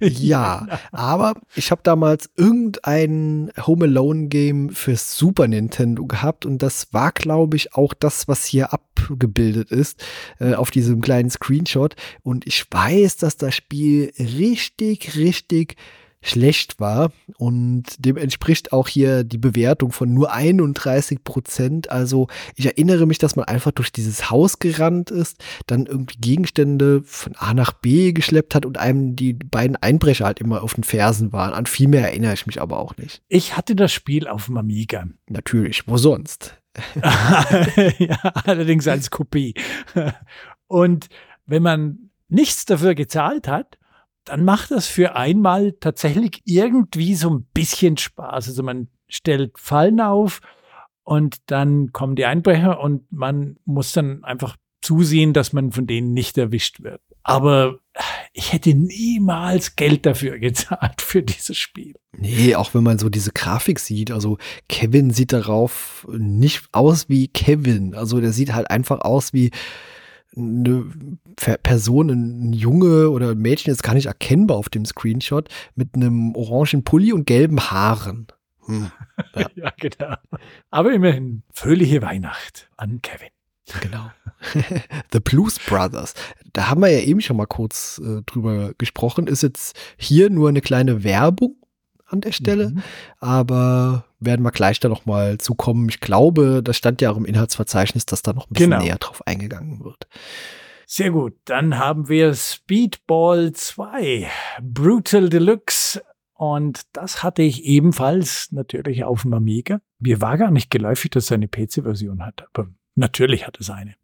[0.00, 6.92] Ja, aber ich habe damals irgendein Home Alone Game fürs Super Nintendo gehabt und das
[6.92, 10.04] war, glaube ich, auch das, was hier abgebildet ist
[10.38, 11.96] äh, auf diesem kleinen Screenshot.
[12.22, 15.76] Und ich weiß, dass das Spiel richtig, richtig
[16.22, 17.12] schlecht war.
[17.36, 21.90] Und dem entspricht auch hier die Bewertung von nur 31 Prozent.
[21.90, 27.02] Also ich erinnere mich, dass man einfach durch dieses Haus gerannt ist, dann irgendwie Gegenstände
[27.04, 30.84] von A nach B geschleppt hat und einem die beiden Einbrecher halt immer auf den
[30.84, 31.52] Fersen waren.
[31.52, 33.22] An viel mehr erinnere ich mich aber auch nicht.
[33.28, 35.04] Ich hatte das Spiel auf dem Amiga.
[35.28, 36.56] Natürlich, wo sonst?
[37.98, 39.54] ja, allerdings als Kopie.
[40.68, 41.08] Und
[41.46, 43.78] wenn man nichts dafür gezahlt hat,
[44.24, 48.48] dann macht das für einmal tatsächlich irgendwie so ein bisschen Spaß.
[48.48, 50.40] Also man stellt Fallen auf
[51.02, 56.12] und dann kommen die Einbrecher und man muss dann einfach zusehen, dass man von denen
[56.12, 57.00] nicht erwischt wird.
[57.22, 57.78] Aber
[58.32, 61.94] ich hätte niemals Geld dafür gezahlt für dieses Spiel.
[62.12, 67.28] Nee, auch wenn man so diese Grafik sieht, also Kevin sieht darauf nicht aus wie
[67.28, 67.94] Kevin.
[67.94, 69.50] Also der sieht halt einfach aus wie
[70.36, 70.86] eine
[71.36, 76.34] Person, ein Junge oder ein Mädchen, ist gar nicht erkennbar auf dem Screenshot, mit einem
[76.34, 78.26] orangen Pulli und gelben Haaren.
[78.66, 78.90] Hm.
[79.36, 79.46] Ja.
[79.54, 80.16] ja, genau.
[80.70, 83.28] Aber immerhin, fröhliche Weihnacht an Kevin.
[83.80, 84.10] Genau.
[85.12, 86.14] The Blues Brothers.
[86.52, 89.26] Da haben wir ja eben schon mal kurz äh, drüber gesprochen.
[89.26, 91.61] Ist jetzt hier nur eine kleine Werbung
[92.12, 92.82] an der Stelle, mhm.
[93.20, 95.88] aber werden wir gleich da noch mal zukommen.
[95.88, 98.82] Ich glaube, das stand ja auch im Inhaltsverzeichnis, dass da noch ein bisschen genau.
[98.82, 100.06] näher drauf eingegangen wird.
[100.86, 104.28] Sehr gut, dann haben wir Speedball 2,
[104.60, 106.02] Brutal Deluxe
[106.34, 109.80] und das hatte ich ebenfalls natürlich auf dem Amiga.
[110.00, 113.94] Mir war gar nicht geläufig, dass er eine PC-Version hat, aber Natürlich hat es eine.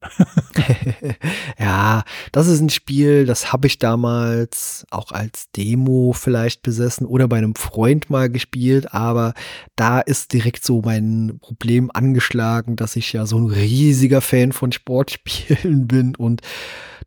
[1.59, 7.29] ja, das ist ein Spiel, das habe ich damals auch als Demo vielleicht besessen oder
[7.29, 9.35] bei einem Freund mal gespielt, aber
[9.77, 14.73] da ist direkt so mein Problem angeschlagen, dass ich ja so ein riesiger Fan von
[14.73, 16.41] Sportspielen bin und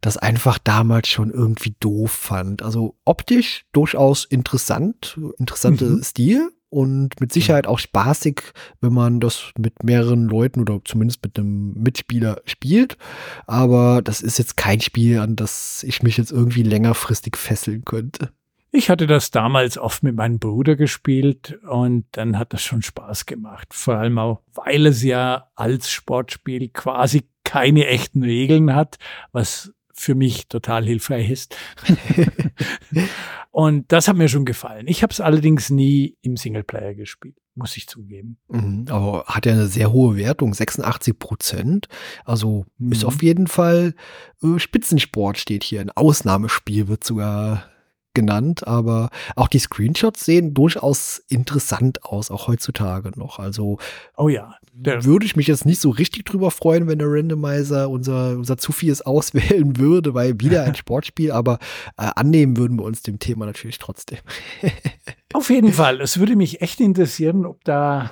[0.01, 2.61] das einfach damals schon irgendwie doof fand.
[2.61, 6.03] Also optisch durchaus interessant, interessante mhm.
[6.03, 8.41] Stil, und mit Sicherheit auch spaßig,
[8.79, 12.97] wenn man das mit mehreren Leuten oder zumindest mit einem Mitspieler spielt.
[13.45, 18.31] Aber das ist jetzt kein Spiel, an das ich mich jetzt irgendwie längerfristig fesseln könnte.
[18.71, 23.25] Ich hatte das damals oft mit meinem Bruder gespielt und dann hat das schon Spaß
[23.25, 23.73] gemacht.
[23.73, 28.97] Vor allem auch, weil es ja als Sportspiel quasi keine echten Regeln hat,
[29.33, 31.55] was für mich total hilfreich ist.
[33.51, 34.87] und das hat mir schon gefallen.
[34.87, 38.37] Ich habe es allerdings nie im Singleplayer gespielt, muss ich zugeben.
[38.49, 41.87] Mhm, aber hat ja eine sehr hohe Wertung, 86 Prozent.
[42.25, 42.91] Also mhm.
[42.91, 43.93] ist auf jeden Fall
[44.43, 45.81] äh, Spitzensport steht hier.
[45.81, 47.70] Ein Ausnahmespiel wird sogar
[48.13, 53.39] genannt, aber auch die Screenshots sehen durchaus interessant aus, auch heutzutage noch.
[53.39, 53.77] Also,
[54.17, 58.37] oh ja, würde ich mich jetzt nicht so richtig drüber freuen, wenn der Randomizer unser,
[58.37, 61.59] unser Zufies auswählen würde, weil wieder ein Sportspiel, aber
[61.97, 64.19] äh, annehmen würden wir uns dem Thema natürlich trotzdem.
[65.33, 66.01] Auf jeden Fall.
[66.01, 68.11] Es würde mich echt interessieren, ob da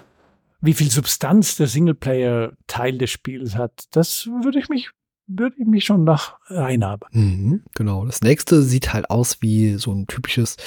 [0.62, 3.86] wie viel Substanz der Singleplayer-Teil des Spiels hat.
[3.92, 4.90] Das würde ich mich
[5.30, 7.08] würde ich mich schon nach reinhaben.
[7.12, 8.06] Mhm, genau.
[8.06, 10.58] Das nächste sieht halt aus wie so ein typisches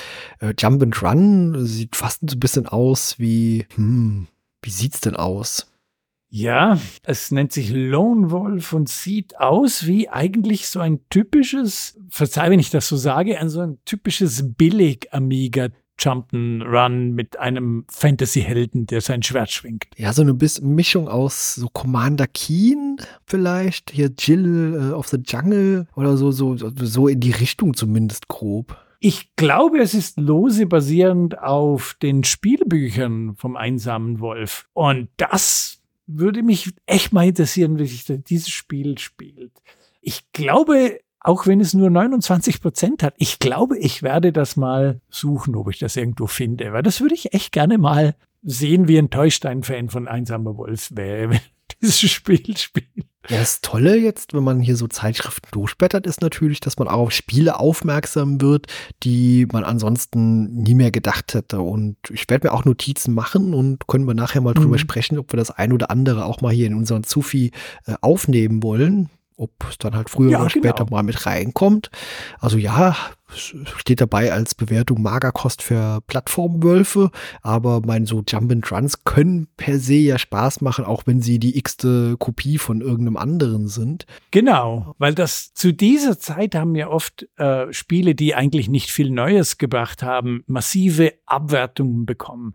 [0.41, 1.67] äh, Jump and Run.
[1.67, 4.29] Sieht fast so ein bisschen aus wie, hm,
[4.63, 5.69] wie sieht's denn aus?
[6.35, 12.49] Ja, es nennt sich Lone Wolf und sieht aus wie eigentlich so ein typisches, verzeih,
[12.49, 15.69] wenn ich das so sage, ein so ein typisches Billig-Amiga
[16.03, 19.87] Jump'n'Run mit einem Fantasy-Helden, der sein Schwert schwingt.
[19.97, 25.87] Ja, so eine Mischung aus so Commander Keen vielleicht, hier Jill äh, of the Jungle
[25.95, 28.77] oder so, so, so in die Richtung zumindest grob.
[28.99, 34.69] Ich glaube, es ist lose basierend auf den Spielbüchern vom einsamen Wolf.
[34.75, 39.53] Und das würde mich echt mal interessieren, wie sich dieses Spiel spielt.
[40.01, 43.15] Ich glaube, auch wenn es nur 29 Prozent hat.
[43.17, 47.15] Ich glaube, ich werde das mal suchen, ob ich das irgendwo finde, weil das würde
[47.15, 51.41] ich echt gerne mal sehen, wie enttäuscht ein Fan von Einsamer Wolf wäre, wenn
[51.81, 52.89] dieses Spiel spielt.
[53.29, 56.99] Ja, das Tolle jetzt, wenn man hier so Zeitschriften durchblättert, ist natürlich, dass man auch
[56.99, 58.67] auf Spiele aufmerksam wird,
[59.05, 61.61] die man ansonsten nie mehr gedacht hätte.
[61.61, 64.81] Und ich werde mir auch Notizen machen und können wir nachher mal drüber mhm.
[64.81, 67.53] sprechen, ob wir das ein oder andere auch mal hier in unseren Zufi
[67.87, 69.09] äh, aufnehmen wollen
[69.43, 70.97] ob es dann halt früher ja, oder später genau.
[70.97, 71.91] mal mit reinkommt.
[72.39, 72.97] Also ja,
[73.35, 79.79] steht dabei als Bewertung Magerkost für Plattformwölfe, aber mein so Jump and Runs können per
[79.79, 84.07] se ja Spaß machen, auch wenn sie die x-te Kopie von irgendeinem anderen sind.
[84.31, 89.11] Genau, weil das zu dieser Zeit haben ja oft äh, Spiele, die eigentlich nicht viel
[89.11, 92.53] Neues gebracht haben, massive Abwertungen bekommen.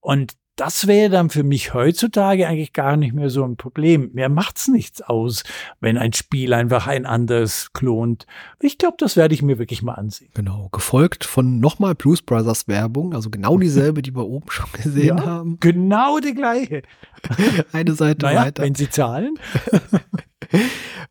[0.00, 4.10] Und das wäre dann für mich heutzutage eigentlich gar nicht mehr so ein Problem.
[4.12, 5.42] Mir macht's nichts aus,
[5.80, 8.26] wenn ein Spiel einfach ein anderes klont.
[8.60, 10.28] Ich glaube, das werde ich mir wirklich mal ansehen.
[10.34, 15.16] Genau, gefolgt von nochmal Blues Brothers Werbung, also genau dieselbe, die wir oben schon gesehen
[15.16, 15.56] ja, haben.
[15.60, 16.82] Genau die gleiche.
[17.72, 18.62] Eine Seite naja, weiter.
[18.62, 19.38] Wenn sie zahlen.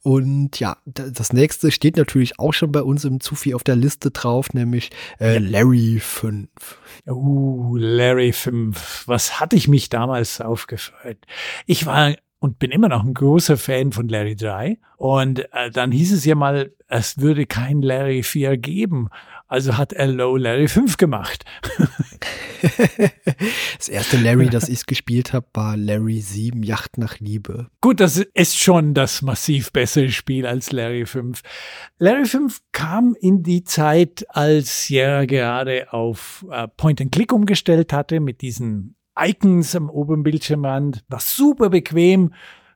[0.01, 4.11] Und ja, das nächste steht natürlich auch schon bei uns im Zufi auf der Liste
[4.11, 6.49] drauf, nämlich äh, Larry 5.
[7.07, 9.03] Uh, Larry 5.
[9.07, 11.17] Was hatte ich mich damals aufgefreut?
[11.65, 14.77] Ich war und bin immer noch ein großer Fan von Larry 3.
[14.97, 19.09] Und äh, dann hieß es ja mal, es würde kein Larry 4 geben.
[19.47, 21.43] Also hat er Low Larry 5 gemacht.
[23.77, 27.67] das erste Larry, das ich gespielt habe, war Larry 7, Yacht nach Liebe.
[27.81, 31.41] Gut, das ist schon das massiv bessere Spiel als Larry 5.
[31.97, 38.41] Larry 5 kam in die Zeit, als Sierra gerade auf äh, Point-and-Click umgestellt hatte, mit
[38.41, 42.33] diesen Icons am oberen Bildschirmrand, was super bequem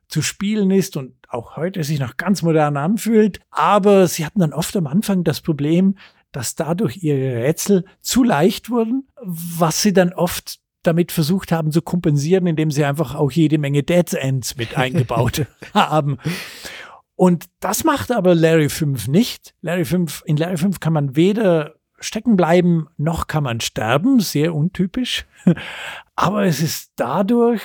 [0.08, 3.40] zu spielen ist und auch heute sich noch ganz modern anfühlt.
[3.50, 5.96] Aber sie hatten dann oft am Anfang das Problem,
[6.34, 11.80] dass dadurch ihre Rätsel zu leicht wurden, was sie dann oft damit versucht haben zu
[11.80, 16.18] kompensieren, indem sie einfach auch jede Menge Dead Ends mit eingebaut haben.
[17.16, 19.54] Und das macht aber Larry 5 nicht.
[19.60, 24.54] Larry 5, in Larry 5 kann man weder stecken bleiben, noch kann man sterben, sehr
[24.54, 25.24] untypisch.
[26.16, 27.62] Aber es ist dadurch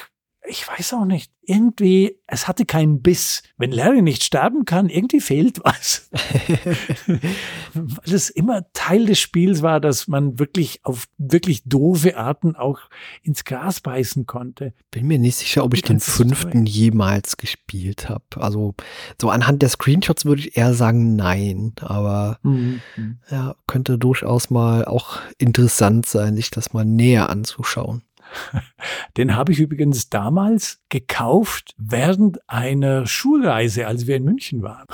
[0.48, 3.44] ich weiß auch nicht, irgendwie, es hatte keinen Biss.
[3.58, 6.10] Wenn Larry nicht sterben kann, irgendwie fehlt was.
[7.74, 12.80] Weil es immer Teil des Spiels war, dass man wirklich auf wirklich doofe Arten auch
[13.24, 14.74] ins Gras beißen konnte.
[14.92, 18.24] Bin mir nicht sicher, ob ich den fünften jemals gespielt habe.
[18.38, 18.76] Also
[19.20, 22.82] so anhand der Screenshots würde ich eher sagen nein, aber mhm.
[23.30, 28.04] ja, könnte durchaus mal auch interessant sein, sich das mal näher anzuschauen.
[29.18, 34.88] Den habe ich übrigens damals gekauft während einer Schulreise, als wir in München waren.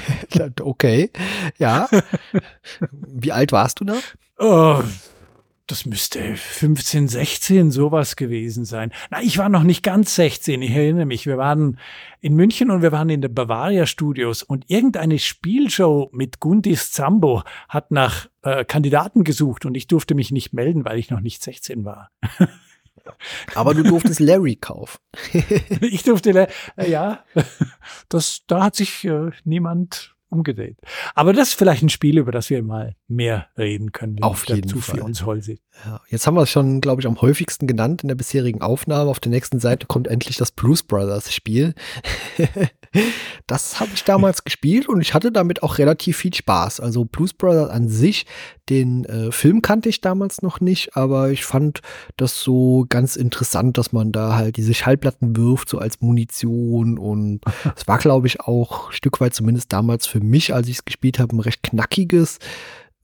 [0.60, 1.10] okay,
[1.58, 1.88] ja.
[2.90, 3.96] Wie alt warst du da?
[4.38, 4.82] Oh,
[5.68, 8.90] das müsste 15, 16 sowas gewesen sein.
[9.10, 11.26] Na, ich war noch nicht ganz 16, ich erinnere mich.
[11.26, 11.78] Wir waren
[12.22, 17.42] in München und wir waren in den Bavaria Studios und irgendeine Spielshow mit Gundis Zambo
[17.68, 21.42] hat nach äh, Kandidaten gesucht und ich durfte mich nicht melden, weil ich noch nicht
[21.42, 22.10] 16 war.
[23.54, 24.98] Aber du durftest Larry kaufen.
[25.80, 27.24] ich durfte, äh, ja,
[28.08, 30.78] das, da hat sich äh, niemand umgedreht.
[31.14, 34.22] Aber das ist vielleicht ein Spiel, über das wir mal mehr reden können.
[34.22, 35.00] Auf jeden zu Fall.
[35.00, 35.60] Uns Holsi.
[35.84, 39.10] Ja, jetzt haben wir es schon, glaube ich, am häufigsten genannt in der bisherigen Aufnahme.
[39.10, 41.74] Auf der nächsten Seite kommt endlich das Blues Brothers Spiel.
[43.46, 46.80] Das habe ich damals gespielt und ich hatte damit auch relativ viel Spaß.
[46.80, 48.26] Also Blues Brothers an sich,
[48.68, 51.80] den äh, Film kannte ich damals noch nicht, aber ich fand
[52.16, 56.98] das so ganz interessant, dass man da halt diese Schallplatten wirft, so als Munition.
[56.98, 57.40] Und
[57.76, 60.84] es war, glaube ich, auch ein Stück weit zumindest damals für mich, als ich es
[60.84, 62.38] gespielt habe, ein recht knackiges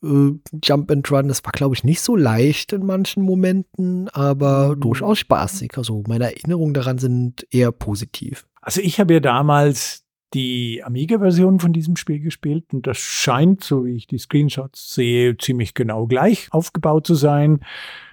[0.02, 1.28] äh, Jump and Run.
[1.28, 4.80] Das war, glaube ich, nicht so leicht in manchen Momenten, aber mhm.
[4.80, 5.76] durchaus spaßig.
[5.76, 8.46] Also meine Erinnerungen daran sind eher positiv.
[8.64, 13.84] Also ich habe ja damals die Amiga-Version von diesem Spiel gespielt und das scheint, so
[13.84, 17.60] wie ich die Screenshots sehe, ziemlich genau gleich aufgebaut zu sein.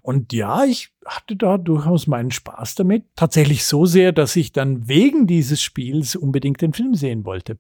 [0.03, 3.05] Und ja, ich hatte da durchaus meinen Spaß damit.
[3.15, 7.57] Tatsächlich so sehr, dass ich dann wegen dieses Spiels unbedingt den Film sehen wollte.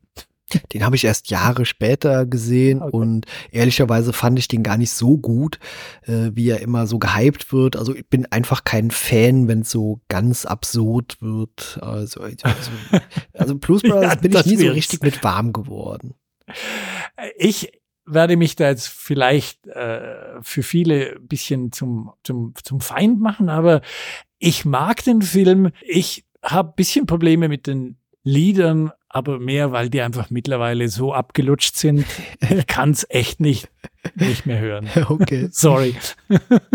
[0.73, 2.95] Den habe ich erst Jahre später gesehen okay.
[2.95, 5.59] und ehrlicherweise fand ich den gar nicht so gut,
[6.03, 7.75] äh, wie er immer so gehypt wird.
[7.75, 11.79] Also ich bin einfach kein Fan, wenn es so ganz absurd wird.
[11.81, 12.43] Also, also,
[13.33, 16.15] also Plus Brothers ja, bin ich nie so richtig mit warm geworden.
[17.37, 17.71] Ich
[18.05, 23.49] werde mich da jetzt vielleicht äh, für viele ein bisschen zum, zum, zum Feind machen,
[23.49, 23.81] aber
[24.39, 25.71] ich mag den Film.
[25.81, 31.75] Ich habe bisschen Probleme mit den Liedern aber mehr, weil die einfach mittlerweile so abgelutscht
[31.75, 32.05] sind.
[32.49, 33.69] Ich kann es echt nicht,
[34.15, 34.87] nicht mehr hören.
[35.09, 35.49] Okay.
[35.51, 35.95] Sorry.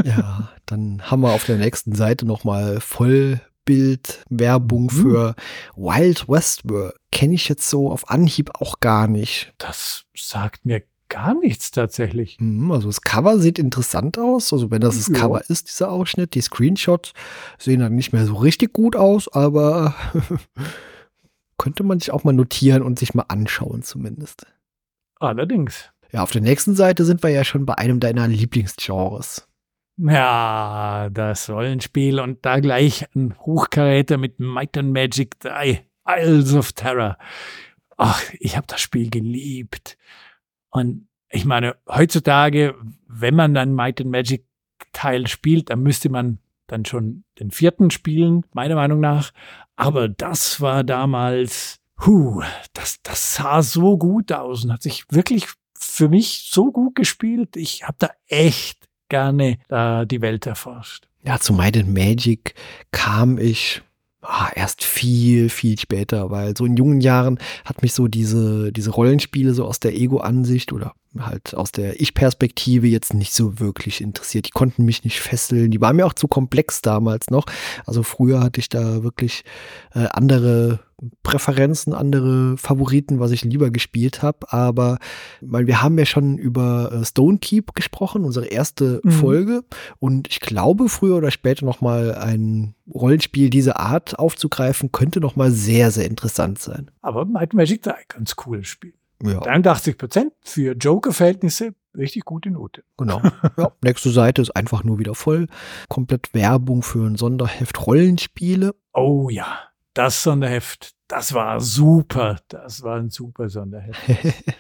[0.05, 4.91] Ja, dann haben wir auf der nächsten Seite nochmal Vollbildwerbung mhm.
[4.91, 5.35] für
[5.75, 6.95] Wild West World.
[7.13, 9.55] Kenne ich jetzt so auf Anhieb auch gar nicht.
[9.59, 12.37] Das sagt mir gar nichts tatsächlich.
[12.41, 14.53] Mhm, also das Cover sieht interessant aus.
[14.53, 15.15] Also wenn das das ja.
[15.15, 17.13] Cover ist, dieser Ausschnitt, die Screenshots
[17.59, 19.95] sehen dann nicht mehr so richtig gut aus, aber
[21.59, 24.47] könnte man sich auch mal notieren und sich mal anschauen zumindest.
[25.19, 25.91] Allerdings.
[26.13, 29.49] Ja, auf der nächsten Seite sind wir ja schon bei einem deiner Lieblingsgenres.
[29.99, 36.73] Ja, das Rollenspiel und da gleich ein Hochkaräter mit Might and Magic 3, Isles of
[36.73, 37.17] Terror.
[37.97, 39.97] Ach, ich habe das Spiel geliebt.
[40.71, 42.75] Und ich meine, heutzutage,
[43.09, 44.45] wenn man dann Might and Magic
[44.93, 49.33] Teil spielt, dann müsste man dann schon den vierten spielen, meiner Meinung nach.
[49.77, 55.47] Aber das war damals, huh, das, das sah so gut aus und hat sich wirklich
[55.79, 57.57] für mich so gut gespielt.
[57.57, 61.09] Ich habe da echt gerne äh, die Welt erforscht.
[61.23, 62.55] Ja, zu Might Magic
[62.91, 63.83] kam ich
[64.23, 68.91] ah, erst viel, viel später, weil so in jungen Jahren hat mich so diese, diese
[68.91, 74.47] Rollenspiele so aus der Ego-Ansicht oder halt aus der Ich-Perspektive jetzt nicht so wirklich interessiert.
[74.47, 75.71] Die konnten mich nicht fesseln.
[75.71, 77.47] Die waren mir auch zu komplex damals noch.
[77.87, 79.45] Also früher hatte ich da wirklich
[79.95, 80.81] äh, andere
[81.23, 84.51] Präferenzen, andere Favoriten, was ich lieber gespielt habe.
[84.53, 84.99] Aber
[85.41, 89.11] weil wir haben ja schon über äh, Stone Keep gesprochen, unsere erste mhm.
[89.11, 89.65] Folge.
[89.99, 95.37] Und ich glaube, früher oder später noch mal ein Rollenspiel dieser Art aufzugreifen, könnte noch
[95.37, 96.91] mal sehr, sehr interessant sein.
[97.03, 98.95] Aber Might Magic 3, ganz cooles Spiel.
[99.23, 99.41] Ja.
[99.41, 102.85] 83 Prozent für Joker-Verhältnisse richtig gute Note.
[102.97, 103.23] Genau.
[103.57, 105.47] Ja, nächste Seite ist einfach nur wieder voll.
[105.89, 108.75] Komplett Werbung für ein Sonderheft Rollenspiele.
[108.93, 109.61] Oh ja,
[109.95, 112.39] das Sonderheft, das war super.
[112.49, 113.99] Das war ein super Sonderheft.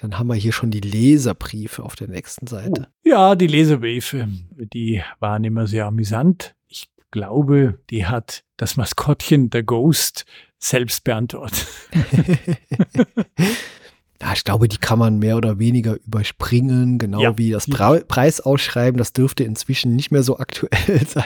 [0.00, 2.88] Dann haben wir hier schon die Leserbriefe auf der nächsten Seite.
[2.88, 3.08] Oh.
[3.08, 6.54] Ja, die Leserbriefe, die waren immer sehr amüsant.
[6.66, 10.24] Ich glaube, die hat das Maskottchen der Ghost
[10.60, 11.66] selbst beantwortet.
[14.22, 18.04] Ja, ich glaube, die kann man mehr oder weniger überspringen, genau ja, wie das Pre
[18.06, 18.98] Preisausschreiben.
[18.98, 21.24] Das dürfte inzwischen nicht mehr so aktuell sein.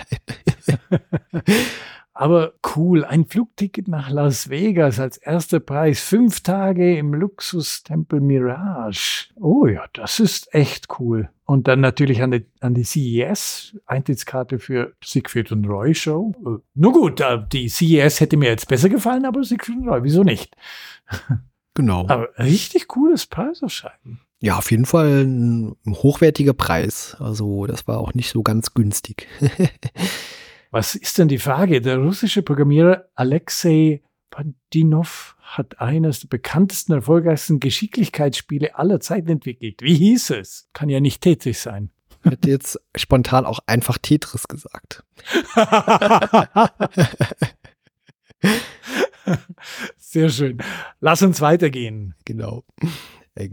[2.16, 9.26] Aber cool, ein Flugticket nach Las Vegas als erster Preis, fünf Tage im Luxustempel Mirage.
[9.34, 11.28] Oh ja, das ist echt cool.
[11.44, 16.32] Und dann natürlich an die, an die CES, Eintrittskarte für Siegfried und Roy Show.
[16.46, 17.20] Äh, nur gut,
[17.52, 20.56] die CES hätte mir jetzt besser gefallen, aber Siegfried und Roy, wieso nicht?
[21.74, 22.02] Genau.
[22.08, 24.20] Aber richtig cooles Preisausscheiden.
[24.38, 27.16] Ja, auf jeden Fall ein hochwertiger Preis.
[27.18, 29.26] Also das war auch nicht so ganz günstig.
[30.74, 31.80] Was ist denn die Frage?
[31.80, 39.82] Der russische Programmierer Alexei Padinov hat eines der bekanntesten, erfolgreichsten Geschicklichkeitsspiele aller Zeiten entwickelt.
[39.82, 40.68] Wie hieß es?
[40.72, 41.90] Kann ja nicht tätig sein.
[42.24, 45.04] hätte jetzt spontan auch einfach Tetris gesagt.
[49.96, 50.58] Sehr schön.
[50.98, 52.16] Lass uns weitergehen.
[52.24, 52.64] Genau.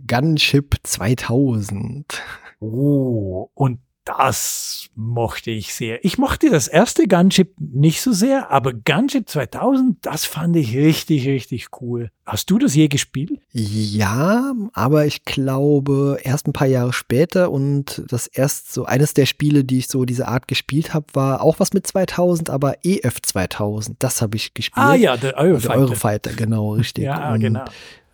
[0.08, 2.20] Gunship 2000.
[2.60, 6.04] Oh, und das mochte ich sehr.
[6.04, 11.28] Ich mochte das erste Gunship nicht so sehr, aber Gunship 2000, das fand ich richtig,
[11.28, 12.12] richtig cool.
[12.26, 13.40] Hast du das je gespielt?
[13.52, 19.26] Ja, aber ich glaube erst ein paar Jahre später und das erst so eines der
[19.26, 23.22] Spiele, die ich so diese Art gespielt habe, war auch was mit 2000, aber EF
[23.22, 23.98] 2000.
[24.00, 24.86] Das habe ich gespielt.
[24.86, 25.74] Ah ja, der Eurofighter.
[25.74, 27.04] Der Eurofighter, genau, richtig.
[27.06, 27.66] ja, und genau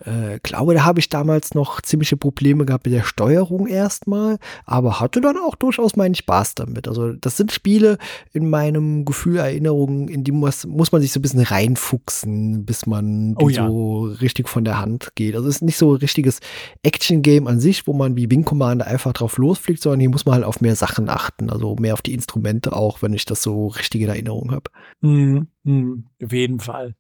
[0.06, 5.00] äh, glaube, da habe ich damals noch ziemliche Probleme gehabt mit der Steuerung erstmal, aber
[5.00, 6.88] hatte dann auch durchaus meinen Spaß damit.
[6.88, 7.98] Also das sind Spiele
[8.32, 12.86] in meinem Gefühl, Erinnerungen, in die muss, muss man sich so ein bisschen reinfuchsen, bis
[12.86, 13.68] man oh, ja.
[13.68, 15.36] so richtig von der Hand geht.
[15.36, 16.40] Also es ist nicht so ein richtiges
[16.84, 20.36] Action-Game an sich, wo man wie Wing Commander einfach drauf losfliegt, sondern hier muss man
[20.36, 23.68] halt auf mehr Sachen achten, also mehr auf die Instrumente auch, wenn ich das so
[23.68, 24.72] richtig in Erinnerung habe.
[25.02, 26.96] Mhm, mh, auf jeden Fall.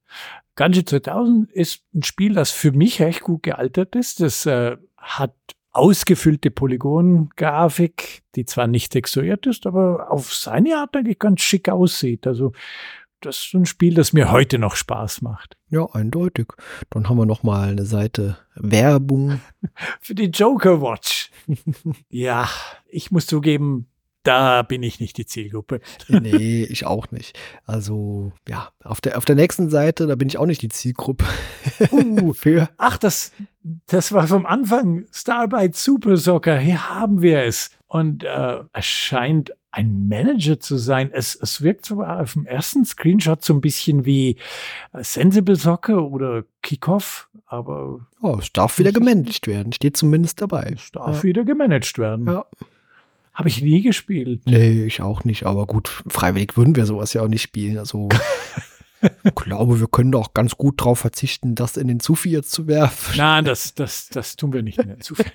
[0.55, 4.21] Gungeon 2000 ist ein Spiel, das für mich recht gut gealtert ist.
[4.21, 5.35] Das äh, hat
[5.77, 12.25] ausgefüllte Polygongrafik, die zwar nicht texturiert ist, aber auf seine Art eigentlich ganz schick aussieht.
[12.25, 12.53] Also
[13.21, 15.57] das ist ein Spiel, das mir heute noch Spaß macht.
[15.69, 16.47] Ja, eindeutig.
[16.89, 19.41] Dann haben wir noch mal eine Seite Werbung
[20.01, 21.31] für die Joker Watch.
[22.09, 22.49] ja,
[22.87, 23.87] ich muss zugeben,
[24.27, 25.79] da bin ich nicht die Zielgruppe.
[26.09, 27.39] nee, ich auch nicht.
[27.65, 31.25] Also, ja, auf der, auf der nächsten Seite, da bin ich auch nicht die Zielgruppe.
[31.91, 32.69] Uh, für.
[32.77, 33.31] Ach, das,
[33.87, 36.57] das war vom Anfang Starbite Super Soccer.
[36.57, 37.71] Hier haben wir es.
[37.87, 41.11] Und äh, es scheint ein Manager zu sein.
[41.11, 44.37] Es, es wirkt sogar auf dem ersten Screenshot so ein bisschen wie
[44.93, 48.07] äh, Sensible Soccer oder Kickoff, aber.
[48.21, 49.73] Oh, es darf wieder gemanagt werden.
[49.73, 50.73] Steht zumindest dabei.
[50.75, 51.23] Es darf ja.
[51.23, 52.27] wieder gemanagt werden.
[52.27, 52.45] Ja.
[53.33, 54.41] Habe ich nie gespielt.
[54.45, 55.45] Nee, ich auch nicht.
[55.45, 57.77] Aber gut, freiwillig würden wir sowas ja auch nicht spielen.
[57.77, 58.09] Also
[59.23, 62.65] ich glaube, wir können doch ganz gut darauf verzichten, das in den Zufi jetzt zu
[62.65, 63.15] werfen.
[63.17, 65.25] Nein, das, das, das tun wir nicht in den Zufi.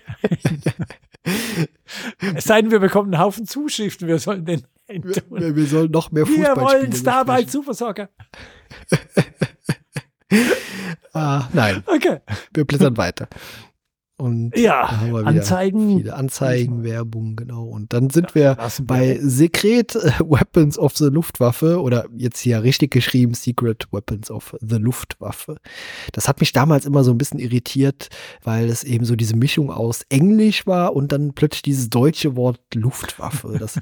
[2.36, 6.10] Es sei denn, wir bekommen einen Haufen Zuschriften, wir sollen den wir, wir, sollen noch
[6.10, 8.08] mehr Fußball Wir wollen Starbite Super Soccer.
[11.12, 11.82] ah, nein.
[11.86, 12.18] Okay.
[12.52, 13.28] Wir blättern weiter.
[14.18, 14.84] Und ja,
[15.24, 15.96] Anzeigen.
[15.98, 17.64] Viele Anzeigen, Werbung, genau.
[17.64, 23.34] Und dann sind wir bei Secret Weapons of the Luftwaffe oder jetzt hier richtig geschrieben
[23.34, 25.56] Secret Weapons of the Luftwaffe.
[26.12, 28.10] Das hat mich damals immer so ein bisschen irritiert,
[28.44, 32.60] weil es eben so diese Mischung aus Englisch war und dann plötzlich dieses deutsche Wort
[32.74, 33.58] Luftwaffe.
[33.62, 33.78] Das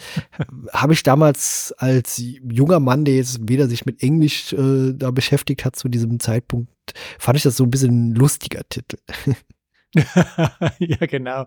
[0.73, 5.65] habe ich damals als junger Mann, der jetzt weder sich mit Englisch äh, da beschäftigt
[5.65, 6.71] hat zu diesem Zeitpunkt,
[7.19, 8.99] fand ich das so ein bisschen ein lustiger Titel.
[10.79, 11.45] ja, genau.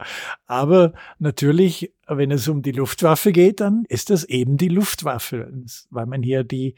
[0.48, 5.52] Aber natürlich, wenn es um die Luftwaffe geht, dann ist das eben die Luftwaffe,
[5.89, 6.76] weil man hier die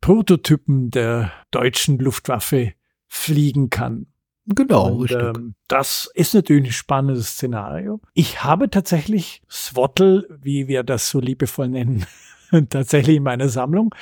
[0.00, 2.72] Prototypen der deutschen Luftwaffe
[3.08, 4.06] fliegen kann.
[4.46, 8.00] Genau, Und, ähm, das ist natürlich ein spannendes Szenario.
[8.14, 12.06] Ich habe tatsächlich Swattle, wie wir das so liebevoll nennen,
[12.70, 13.92] tatsächlich in meiner Sammlung.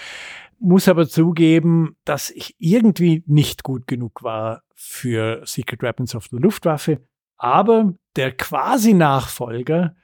[0.58, 6.36] Muss aber zugeben, dass ich irgendwie nicht gut genug war für Secret Weapons of the
[6.36, 7.00] Luftwaffe.
[7.36, 9.94] Aber der quasi Nachfolger,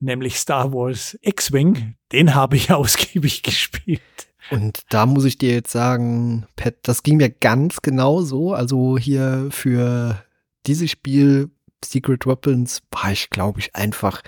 [0.00, 4.00] nämlich Star Wars X-Wing, den habe ich ausgiebig gespielt.
[4.50, 8.54] Und da muss ich dir jetzt sagen, Pat, das ging mir ganz genau so.
[8.54, 10.24] Also hier für
[10.66, 11.50] dieses Spiel
[11.84, 14.22] Secret Weapons war ich, glaube ich, einfach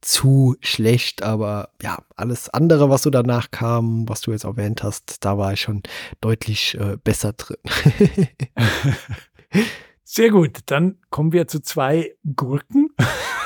[0.00, 1.22] zu schlecht.
[1.22, 5.52] Aber ja, alles andere, was so danach kam, was du jetzt erwähnt hast, da war
[5.52, 5.82] ich schon
[6.20, 7.56] deutlich äh, besser drin.
[10.08, 12.90] Sehr gut, dann kommen wir zu zwei Gurken.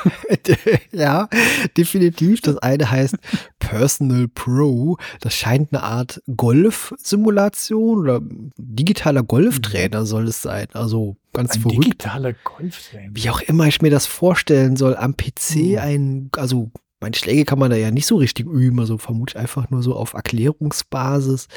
[0.92, 1.28] ja,
[1.76, 2.42] definitiv.
[2.42, 3.16] Das eine heißt
[3.58, 4.96] Personal Pro.
[5.20, 8.20] Das scheint eine Art Golf-Simulation oder
[8.56, 10.66] digitaler Golftrainer soll es sein.
[10.74, 11.84] Also ganz ein verrückt.
[11.84, 13.10] Digitaler Golftrainer.
[13.14, 15.78] Wie auch immer ich mir das vorstellen soll, am PC hm.
[15.78, 16.70] ein, also
[17.00, 19.82] meine Schläge kann man da ja nicht so richtig üben, also vermute ich einfach nur
[19.82, 21.48] so auf Erklärungsbasis.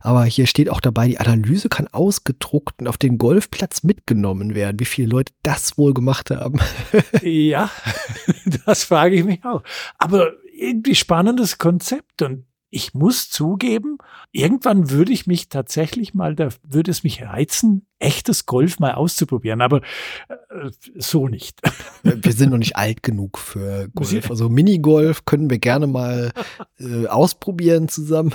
[0.00, 4.80] Aber hier steht auch dabei, die Analyse kann ausgedruckt und auf den Golfplatz mitgenommen werden.
[4.80, 6.58] Wie viele Leute das wohl gemacht haben.
[7.22, 7.70] ja,
[8.66, 9.62] das frage ich mich auch.
[9.98, 13.98] Aber irgendwie spannendes Konzept und ich muss zugeben,
[14.32, 19.60] irgendwann würde ich mich tatsächlich mal, da würde es mich reizen, echtes Golf mal auszuprobieren,
[19.60, 19.80] aber
[20.28, 21.60] äh, so nicht.
[22.02, 24.30] Wir sind noch nicht alt genug für Golf.
[24.30, 26.32] Also Minigolf können wir gerne mal
[26.78, 28.34] äh, ausprobieren zusammen.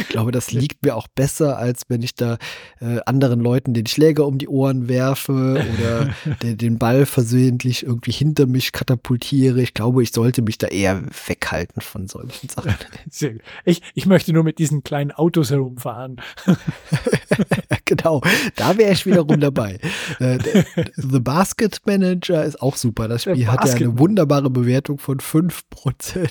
[0.00, 2.36] ich glaube, das liegt mir auch besser, als wenn ich da
[2.80, 6.10] äh, anderen Leuten den Schläger um die Ohren werfe oder
[6.42, 9.62] den, den Ball versehentlich irgendwie hinter mich katapultiere.
[9.62, 12.71] Ich glaube, ich sollte mich da eher weghalten von solchen Sachen.
[13.64, 16.20] Ich, ich möchte nur mit diesen kleinen Autos herumfahren.
[17.84, 18.20] genau,
[18.56, 19.78] da wäre ich wiederum dabei.
[20.18, 20.38] Äh,
[20.96, 23.08] The Basket Manager ist auch super.
[23.08, 26.30] Das Spiel hat ja eine wunderbare Bewertung von 5%.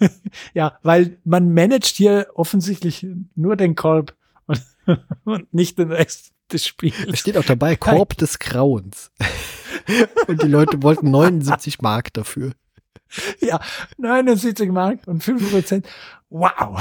[0.54, 4.14] ja, weil man managt hier offensichtlich nur den Korb
[4.46, 4.62] und,
[5.24, 6.96] und nicht den Rest des Spiels.
[7.06, 9.10] Es steht auch dabei, Korb des Grauens.
[10.26, 12.52] und die Leute wollten 79 Mark dafür.
[13.40, 13.60] Ja,
[13.98, 15.84] 79 Mark und 5%.
[16.30, 16.80] Wow.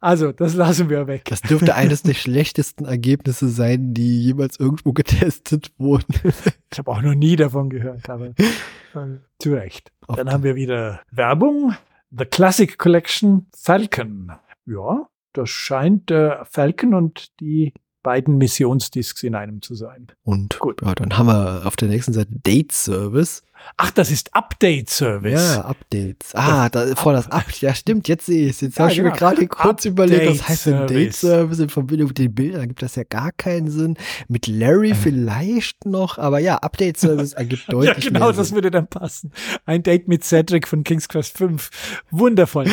[0.00, 1.24] Also, das lassen wir weg.
[1.24, 6.14] Das dürfte eines der schlechtesten Ergebnisse sein, die jemals irgendwo getestet wurden.
[6.72, 9.92] Ich habe auch noch nie davon gehört, aber äh, zu Recht.
[10.08, 11.74] Dann haben wir wieder Werbung.
[12.10, 14.32] The Classic Collection Falcon.
[14.66, 20.08] Ja, das scheint der Falcon und die beiden Missionsdisks in einem zu sein.
[20.22, 20.82] Und gut.
[20.82, 23.42] Ja, dann haben wir auf der nächsten Seite Date Service.
[23.76, 25.56] Ach, das ist Update Service.
[25.56, 26.34] Ja, Updates.
[26.34, 27.50] Ah, da, vor das Up.
[27.60, 28.60] Ja, stimmt, jetzt sehe ich es.
[28.60, 29.10] Jetzt ja, habe ich genau.
[29.10, 32.60] mir gerade kurz überlegt, was heißt denn Date Service in Verbindung mit den Bildern?
[32.60, 33.96] Da gibt das ja gar keinen Sinn.
[34.28, 38.86] Mit Larry vielleicht noch, aber ja, Update Service ergibt deutlich Ja, genau, das würde dann
[38.86, 39.32] passen.
[39.64, 42.02] Ein Date mit Cedric von King's Quest 5.
[42.10, 42.66] Wundervoll.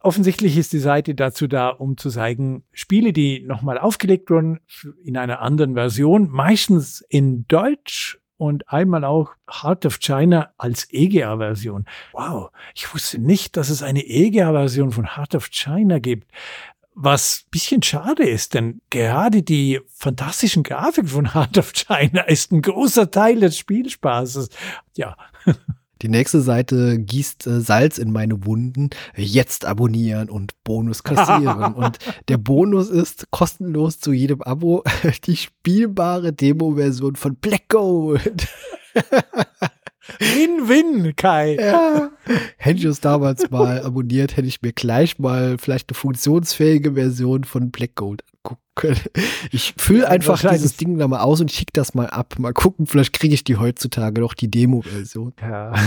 [0.00, 4.60] Offensichtlich ist die Seite dazu da, um zu zeigen, Spiele, die nochmal aufgelegt wurden
[5.04, 11.84] in einer anderen Version, meistens in Deutsch und einmal auch Heart of China als EGA-Version.
[12.10, 16.28] Wow, ich wusste nicht, dass es eine EGA-Version von Heart of China gibt.
[16.92, 22.62] Was bisschen schade ist, denn gerade die fantastischen Grafiken von Heart of China ist ein
[22.62, 24.48] großer Teil des Spielspaßes.
[24.96, 25.16] Ja.
[26.02, 28.90] Die nächste Seite gießt äh, Salz in meine Wunden.
[29.16, 31.74] Jetzt abonnieren und Bonus kassieren.
[31.74, 31.98] und
[32.28, 34.82] der Bonus ist kostenlos zu jedem Abo
[35.26, 38.48] die spielbare Demo-Version von Black Gold.
[40.18, 41.54] Win-win, Kai.
[41.54, 42.10] Ja.
[42.56, 47.44] Hätte ich es damals mal abonniert, hätte ich mir gleich mal vielleicht eine funktionsfähige Version
[47.44, 48.24] von Black Gold
[48.74, 49.00] können.
[49.50, 52.38] Ich fülle einfach dieses Ding da mal aus und schicke das mal ab.
[52.38, 55.34] Mal gucken, vielleicht kriege ich die heutzutage noch, die Demo-Version.
[55.40, 55.72] Ja.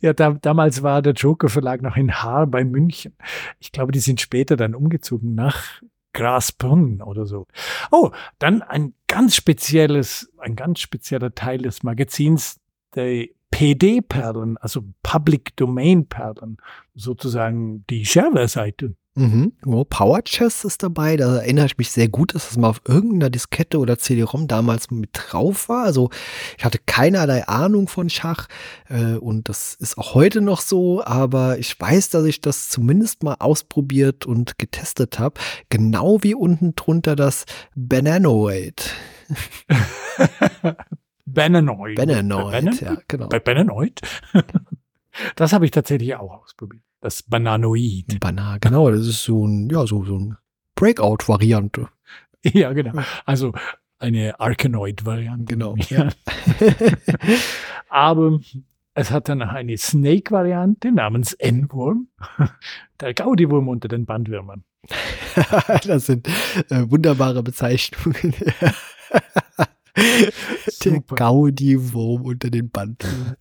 [0.00, 3.14] Ja, da, damals war der Joker Verlag noch in Haar bei München.
[3.58, 5.82] Ich glaube, die sind später dann umgezogen nach
[6.12, 7.46] Grasbrunn oder so.
[7.90, 12.58] Oh, dann ein ganz spezielles, ein ganz spezieller Teil des Magazins,
[12.94, 16.56] der PD-Perlen, also Public Domain Perlen,
[16.94, 18.94] sozusagen die Shareware-Seite.
[19.16, 19.52] Mhm.
[19.66, 21.16] Oh, Power Chess ist dabei.
[21.16, 24.90] Da erinnere ich mich sehr gut, dass das mal auf irgendeiner Diskette oder CD-ROM damals
[24.90, 25.84] mit drauf war.
[25.84, 26.10] Also
[26.56, 28.46] ich hatte keinerlei Ahnung von Schach
[28.88, 31.04] äh, und das ist auch heute noch so.
[31.04, 35.40] Aber ich weiß, dass ich das zumindest mal ausprobiert und getestet habe.
[35.70, 38.94] Genau wie unten drunter das Bananoid.
[41.26, 41.96] Bananoid.
[41.96, 43.28] Bananoid, ja, genau.
[43.28, 44.00] Bei Bananoid?
[45.36, 46.82] das habe ich tatsächlich auch ausprobiert.
[47.00, 48.20] Das Bananoid.
[48.20, 48.90] Banan, genau.
[48.90, 50.36] Das ist so ein, ja, so, so ein
[50.74, 51.88] Breakout-Variante.
[52.42, 53.02] Ja, genau.
[53.26, 53.52] Also
[53.98, 55.52] eine Arkanoid-Variante.
[55.52, 55.76] Genau.
[55.90, 56.08] Ja.
[57.90, 58.40] Aber
[58.94, 62.08] es hat dann eine Snake-Variante namens N-Wurm.
[62.98, 64.64] Der Gaudi-Wurm unter den Bandwürmern.
[65.86, 66.28] das sind
[66.70, 68.34] äh, wunderbare Bezeichnungen.
[70.82, 73.36] Der Gaudi-Wurm unter den Bandwürmern.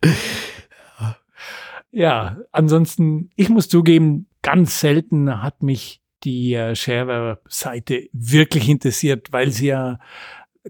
[1.91, 9.51] Ja, ansonsten, ich muss zugeben, ganz selten hat mich die äh, Shareware-Seite wirklich interessiert, weil
[9.51, 9.99] sie ja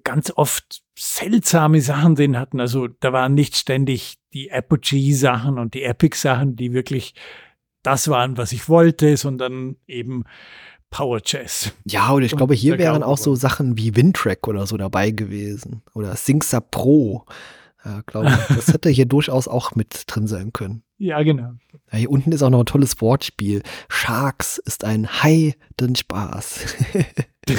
[0.04, 2.60] ganz oft seltsame Sachen drin hatten.
[2.60, 7.16] Also da waren nicht ständig die Apogee-Sachen und die Epic-Sachen, die wirklich
[7.84, 10.24] das waren, was ich wollte, sondern eben
[10.90, 11.72] Power Chess.
[11.86, 15.84] Ja, und ich glaube, hier wären auch so Sachen wie Wintrack oder so dabei gewesen.
[15.94, 17.26] Oder Singsa Pro.
[17.90, 20.84] Ja, glaube das hätte hier durchaus auch mit drin sein können.
[21.00, 21.54] Ja, genau.
[21.92, 23.64] Ja, hier unten ist auch noch ein tolles Wortspiel.
[23.88, 26.66] Sharks ist ein Heidenspaß.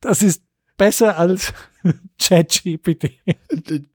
[0.00, 0.42] das ist
[0.78, 1.52] besser als
[2.20, 3.12] ChatGPT.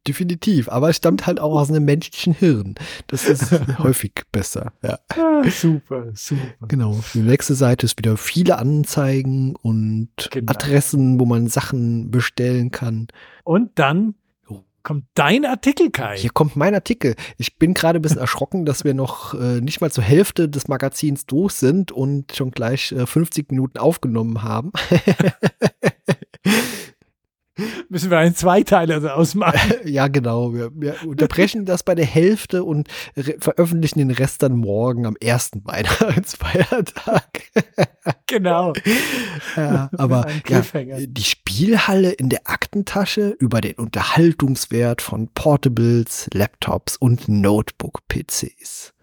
[0.07, 2.75] Definitiv, aber es stammt halt auch aus einem menschlichen Hirn.
[3.07, 4.73] Das ist häufig besser.
[4.83, 4.99] Ja.
[5.09, 6.67] Ah, super, super.
[6.67, 6.99] Genau.
[7.13, 10.51] Die nächste Seite ist wieder viele Anzeigen und genau.
[10.51, 13.07] Adressen, wo man Sachen bestellen kann.
[13.43, 14.15] Und dann
[14.87, 16.15] kommt dein Artikel, Kai.
[16.15, 17.15] Hier kommt mein Artikel.
[17.37, 20.69] Ich bin gerade ein bisschen erschrocken, dass wir noch äh, nicht mal zur Hälfte des
[20.69, 24.71] Magazins durch sind und schon gleich äh, 50 Minuten aufgenommen haben.
[27.89, 29.73] Müssen wir einen Zweiteiler daraus machen.
[29.85, 30.53] ja, genau.
[30.53, 32.87] Wir, wir unterbrechen das bei der Hälfte und
[33.39, 37.41] veröffentlichen den Rest dann morgen am ersten Weihnachtsfeiertag.
[38.27, 38.73] genau.
[39.55, 40.61] Ja, aber ja,
[40.99, 48.93] die Spielhalle in der Aktentasche über den Unterhaltungswert von Portables, Laptops und Notebook-PCs.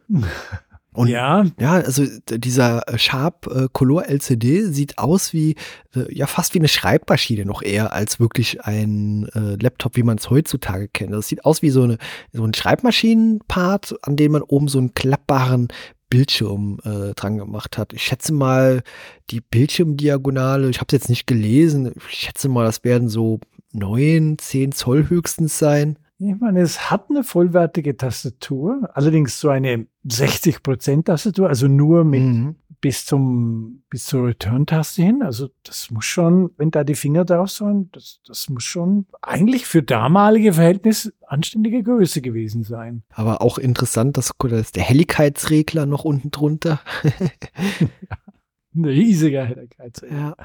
[0.95, 1.45] Und ja.
[1.59, 5.57] ja, also dieser Sharp äh, Color LCD sieht aus wie,
[5.95, 10.18] äh, ja, fast wie eine Schreibmaschine noch eher als wirklich ein äh, Laptop, wie man
[10.18, 11.12] es heutzutage kennt.
[11.12, 11.99] Das sieht aus wie so, eine,
[12.32, 15.66] so ein Schreibmaschinenpart, an dem man oben so einen klappbaren
[16.11, 17.92] Bildschirm äh, dran gemacht hat.
[17.92, 18.84] Ich schätze mal,
[19.30, 23.40] die Bildschirmdiagonale, ich habe es jetzt nicht gelesen, ich schätze mal, das werden so
[23.72, 25.99] neun, zehn Zoll höchstens sein.
[26.18, 32.22] Ich meine, es hat eine vollwertige Tastatur, allerdings so eine 60% Tastatur, also nur mit
[32.22, 32.57] mhm.
[32.80, 35.22] bis zum bis zur Return-Taste hin.
[35.22, 39.66] Also das muss schon, wenn da die Finger drauf sind, das, das muss schon eigentlich
[39.66, 43.02] für damalige Verhältnisse anständige Größe gewesen sein.
[43.11, 46.80] Aber auch interessant, dass, dass der Helligkeitsregler noch unten drunter.
[48.74, 50.18] Ein riesiger Helligkeitsregler.
[50.18, 50.36] Ja.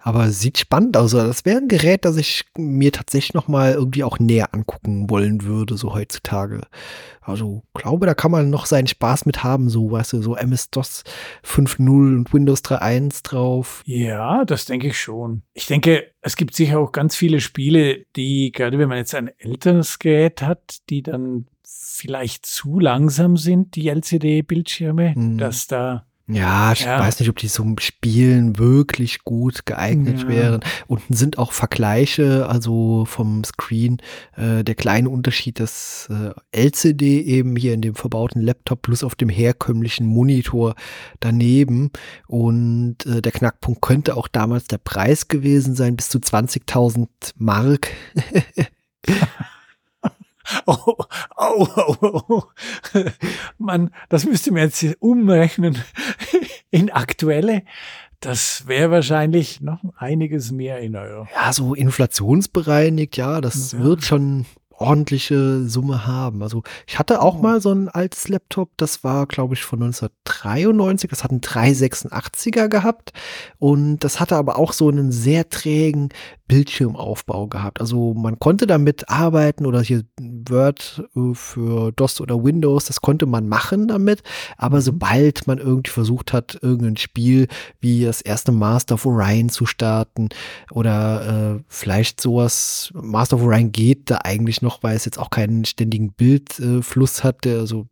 [0.00, 1.14] Aber sieht spannend aus.
[1.14, 5.10] Also das wäre ein Gerät, das ich mir tatsächlich noch mal irgendwie auch näher angucken
[5.10, 6.60] wollen würde, so heutzutage.
[7.20, 11.02] Also glaube, da kann man noch seinen Spaß mit haben, so, weißt du, so MS-DOS
[11.44, 13.82] 5.0 und Windows 3.1 drauf.
[13.84, 15.42] Ja, das denke ich schon.
[15.52, 19.30] Ich denke, es gibt sicher auch ganz viele Spiele, die, gerade wenn man jetzt ein
[19.36, 25.38] älteres Gerät hat, die dann vielleicht zu langsam sind, die LCD-Bildschirme, mhm.
[25.38, 27.00] dass da ja, ich ja.
[27.00, 30.28] weiß nicht, ob die zum Spielen wirklich gut geeignet ja.
[30.28, 30.60] wären.
[30.86, 33.98] Unten sind auch Vergleiche, also vom Screen.
[34.36, 39.14] Äh, der kleine Unterschied, dass äh, LCD eben hier in dem verbauten Laptop plus auf
[39.14, 40.74] dem herkömmlichen Monitor
[41.20, 41.90] daneben.
[42.26, 47.88] Und äh, der Knackpunkt könnte auch damals der Preis gewesen sein, bis zu 20.000 Mark.
[50.66, 50.96] Oh,
[51.36, 52.42] oh, oh, oh.
[53.58, 55.78] Man, das müsste man jetzt umrechnen
[56.70, 57.62] in aktuelle.
[58.20, 61.28] Das wäre wahrscheinlich noch einiges mehr in Euro.
[61.34, 63.78] Ja, so inflationsbereinigt, ja, das ja.
[63.78, 64.46] wird schon
[64.78, 66.42] ordentliche Summe haben.
[66.42, 67.42] Also ich hatte auch oh.
[67.42, 71.10] mal so ein altes Laptop, das war, glaube ich, von 1993.
[71.10, 73.12] Das hat einen 386er gehabt
[73.58, 76.10] und das hatte aber auch so einen sehr trägen
[76.48, 77.80] Bildschirmaufbau gehabt.
[77.80, 83.26] Also man konnte damit arbeiten oder hier Word äh, für DOS oder Windows, das konnte
[83.26, 84.22] man machen damit.
[84.56, 84.82] Aber mhm.
[84.82, 87.46] sobald man irgendwie versucht hat, irgendein Spiel
[87.80, 90.30] wie das erste Master of Orion zu starten
[90.72, 95.30] oder äh, vielleicht sowas, Master of Orion geht da eigentlich noch, weil es jetzt auch
[95.30, 97.86] keinen ständigen Bildfluss äh, hat, der so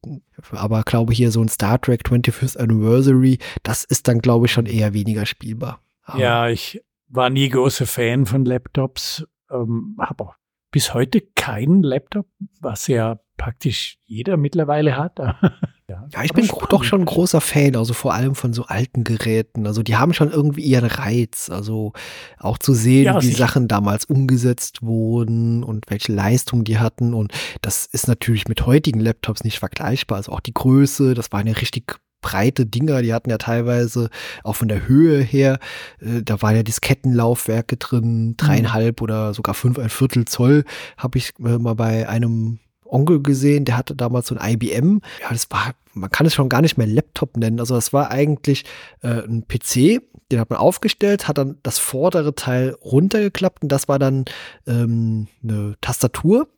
[0.51, 4.67] aber glaube hier so ein Star Trek 25th Anniversary, das ist dann glaube ich schon
[4.67, 5.81] eher weniger spielbar.
[6.05, 10.35] Aber ja, ich war nie großer Fan von Laptops, ähm, habe auch
[10.71, 12.27] bis heute keinen Laptop,
[12.61, 15.19] was ja praktisch jeder mittlerweile hat.
[15.89, 16.73] ja, ja, ich bin spannend.
[16.73, 19.67] doch schon ein großer Fan, also vor allem von so alten Geräten.
[19.67, 21.49] Also die haben schon irgendwie ihren Reiz.
[21.51, 21.93] Also
[22.39, 27.15] auch zu sehen, ja, wie Sachen damals umgesetzt wurden und welche Leistung die hatten.
[27.15, 27.33] Und
[27.63, 30.17] das ist natürlich mit heutigen Laptops nicht vergleichbar.
[30.17, 31.87] Also auch die Größe, das waren ja richtig
[32.27, 34.11] breite Dinger, die hatten ja teilweise
[34.43, 35.61] auch von der Höhe her,
[36.01, 39.05] äh, da waren ja Diskettenlaufwerke drin, dreieinhalb mhm.
[39.05, 40.65] oder sogar fünf, ein Viertel Zoll,
[40.97, 45.01] habe ich äh, mal bei einem Onkel gesehen, der hatte damals so ein IBM.
[45.23, 47.61] Ja, das war, man kann es schon gar nicht mehr Laptop nennen.
[47.61, 48.65] Also das war eigentlich
[49.03, 50.03] äh, ein PC,
[50.33, 54.25] den hat man aufgestellt, hat dann das vordere Teil runtergeklappt und das war dann
[54.67, 56.49] ähm, eine Tastatur.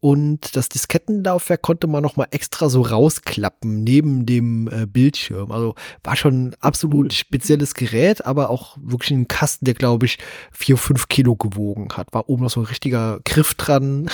[0.00, 5.52] Und das Diskettenlaufwerk konnte man nochmal extra so rausklappen neben dem äh, Bildschirm.
[5.52, 10.18] Also war schon ein absolut spezielles Gerät, aber auch wirklich ein Kasten, der glaube ich
[10.52, 12.14] vier, fünf Kilo gewogen hat.
[12.14, 14.10] War oben noch so ein richtiger Griff dran.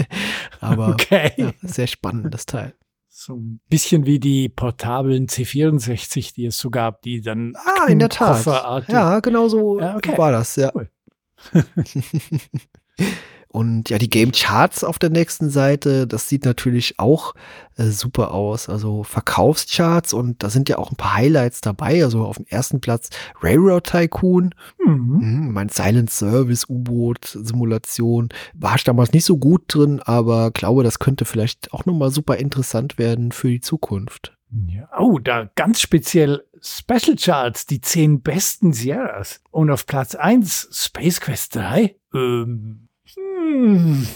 [0.60, 1.32] aber okay.
[1.36, 2.72] ja, sehr spannend, das Teil.
[3.16, 7.54] So ein bisschen wie die portablen C64, die es so gab, die dann.
[7.54, 8.44] Ah, in der Tat.
[8.88, 10.18] Ja, genau so ja, okay.
[10.18, 10.72] war das, ja.
[10.74, 10.90] Cool.
[13.54, 17.36] Und ja, die Game Charts auf der nächsten Seite, das sieht natürlich auch
[17.76, 18.68] äh, super aus.
[18.68, 22.02] Also Verkaufscharts und da sind ja auch ein paar Highlights dabei.
[22.02, 25.20] Also auf dem ersten Platz Railroad Tycoon, mhm.
[25.20, 28.30] Mhm, mein Silent Service U-Boot-Simulation.
[28.54, 32.38] War ich damals nicht so gut drin, aber glaube, das könnte vielleicht auch nochmal super
[32.38, 34.36] interessant werden für die Zukunft.
[34.66, 34.88] Ja.
[34.98, 39.40] Oh, da ganz speziell Special Charts, die zehn besten Sierras.
[39.52, 41.94] Und auf Platz 1 Space Quest 3.
[42.12, 42.83] Ähm,
[43.44, 44.06] Hm.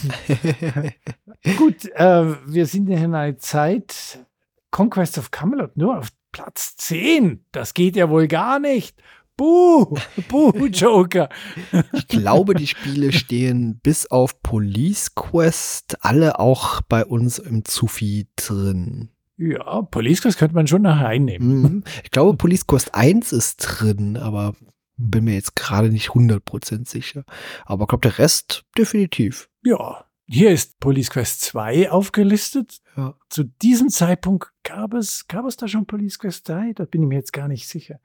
[1.57, 4.25] Gut, äh, wir sind ja in einer Zeit,
[4.71, 7.45] Conquest of Camelot nur auf Platz 10.
[7.53, 8.97] Das geht ja wohl gar nicht.
[9.37, 9.95] Buh,
[10.29, 11.29] buh, Joker.
[11.93, 18.27] Ich glaube, die Spiele stehen bis auf Police Quest alle auch bei uns im Zufi
[18.35, 19.11] drin.
[19.37, 21.63] Ja, Police Quest könnte man schon nachher einnehmen.
[21.63, 21.85] Mhm.
[22.03, 24.55] Ich glaube, Police Quest 1 ist drin, aber
[24.99, 27.25] bin mir jetzt gerade nicht 100% sicher.
[27.65, 29.49] Aber ich glaube, der Rest definitiv.
[29.63, 32.81] Ja, hier ist Police Quest 2 aufgelistet.
[32.97, 33.15] Ja.
[33.31, 36.75] Zu diesem Zeitpunkt gab es, gab es da schon Police Quest 3?
[36.75, 37.99] Da bin ich mir jetzt gar nicht sicher.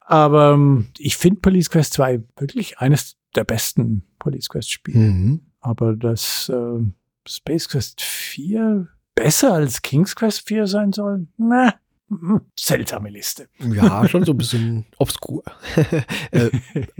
[0.00, 4.98] Aber ähm, ich finde Police Quest 2 wirklich eines der besten Police Quest Spiele.
[4.98, 5.40] Mhm.
[5.60, 6.84] Aber das äh,
[7.26, 11.26] Space Quest 4 besser als King's Quest 4 sein soll?
[11.36, 11.74] Na,
[12.58, 13.48] seltsame Liste.
[13.58, 15.42] Ja, schon so ein bisschen obskur.
[16.30, 16.50] äh,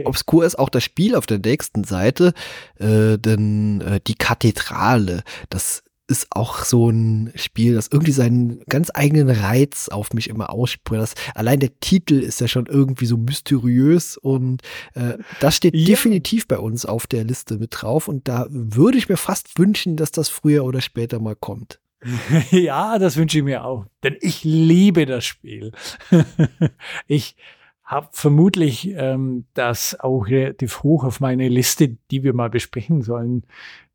[0.04, 2.32] obskur ist auch das Spiel auf der nächsten Seite,
[2.78, 8.90] äh, denn äh, die Kathedrale, das ist auch so ein Spiel, das irgendwie seinen ganz
[8.94, 11.02] eigenen Reiz auf mich immer ausspricht.
[11.02, 14.62] Das, allein der Titel ist ja schon irgendwie so mysteriös und
[14.94, 15.86] äh, das steht Ja.
[15.86, 19.96] definitiv bei uns auf der Liste mit drauf und da würde ich mir fast wünschen,
[19.96, 21.80] dass das früher oder später mal kommt.
[22.50, 23.86] ja, das wünsche ich mir auch.
[24.02, 25.72] Denn ich liebe das Spiel.
[27.06, 27.36] ich
[27.82, 33.44] habe vermutlich ähm, das auch relativ hoch auf meine Liste, die wir mal besprechen sollen,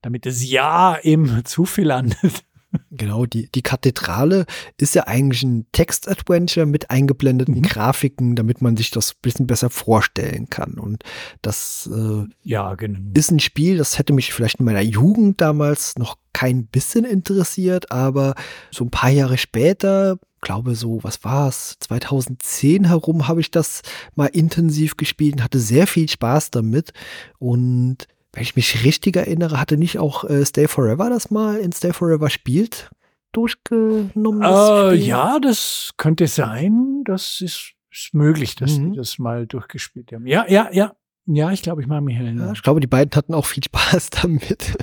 [0.01, 2.43] damit es ja im zu viel landet.
[2.89, 4.45] Genau, die, die Kathedrale
[4.77, 7.63] ist ja eigentlich ein Text-Adventure mit eingeblendeten Mhm.
[7.63, 10.75] Grafiken, damit man sich das ein bisschen besser vorstellen kann.
[10.75, 11.03] Und
[11.41, 12.99] das äh, Ja, genau.
[13.13, 17.91] ist ein Spiel, das hätte mich vielleicht in meiner Jugend damals noch kein bisschen interessiert,
[17.91, 18.33] aber
[18.71, 23.83] so ein paar Jahre später, glaube so, was war's, 2010 herum habe ich das
[24.15, 26.93] mal intensiv gespielt und hatte sehr viel Spaß damit
[27.37, 31.71] und wenn ich mich richtig erinnere, hatte nicht auch äh, Stay Forever das mal in
[31.73, 32.89] Stay Forever spielt
[33.33, 34.41] durchgenommen?
[34.41, 37.03] Äh, ja, das könnte sein.
[37.05, 38.91] Das ist, ist möglich, dass Mhm.
[38.91, 40.25] die das mal durchgespielt haben.
[40.27, 40.93] Ja, ja, ja.
[41.26, 42.53] Ja, ich glaube, ich mache mich Ja, erinnern.
[42.53, 44.76] ich glaube, die beiden hatten auch viel Spaß damit.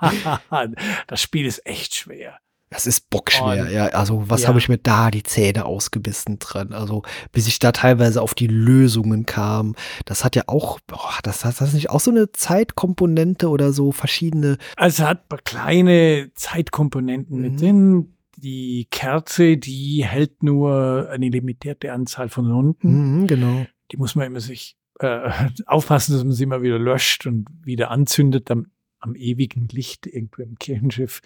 [1.06, 2.38] das Spiel ist echt schwer.
[2.72, 3.86] Das ist bockschwer, Und- ja.
[3.88, 4.48] Also, was ja.
[4.48, 6.72] habe ich mir da die Zähne ausgebissen dran?
[6.72, 7.02] Also,
[7.32, 9.74] bis ich da teilweise auf die Lösungen kam.
[10.04, 13.90] Das hat ja auch, boah, das hat das nicht auch so eine Zeitkomponente oder so
[13.90, 14.56] verschiedene.
[14.76, 17.42] Also es hat kleine Zeitkomponenten Mhm.
[17.42, 18.16] mit drin.
[18.36, 23.20] Die Kerze, die hält nur eine limitierte Anzahl von Runden.
[23.22, 23.66] Mhm, genau.
[23.90, 25.30] Die muss man immer sich äh,
[25.66, 28.66] aufpassen, dass man sie immer wieder löscht und wieder anzündet am,
[29.00, 31.20] am ewigen Licht irgendwo im Kirchenschiff.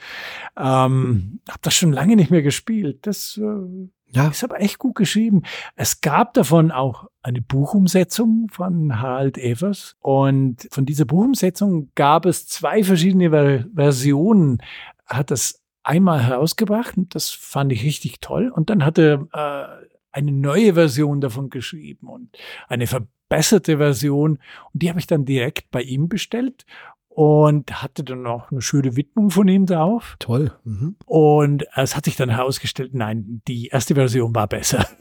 [0.57, 3.07] Ähm, hab das schon lange nicht mehr gespielt.
[3.07, 5.43] Das äh, Ja, ist aber echt gut geschrieben.
[5.75, 9.97] Es gab davon auch eine Buchumsetzung von Harald Evers.
[10.01, 14.59] Und von dieser Buchumsetzung gab es zwei verschiedene Ver Versionen.
[15.07, 18.51] Er hat das einmal herausgebracht und das fand ich richtig toll.
[18.51, 22.37] Und dann hat er äh, eine neue Version davon geschrieben und
[22.69, 22.87] eine
[23.29, 24.39] verbesserte Version.
[24.73, 26.65] Und die habe ich dann direkt bei ihm bestellt
[27.09, 30.17] und hatte dann auch eine schöne Widmung von ihm drauf.
[30.19, 30.53] toll.
[30.65, 30.97] Mhm.
[31.07, 34.87] Und es hat sich dann herausgestellt, nein, die erste Version war besser.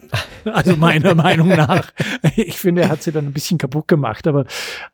[0.46, 1.94] Also meiner Meinung nach.
[2.36, 4.46] Ich finde, er hat sie dann ein bisschen kaputt gemacht, aber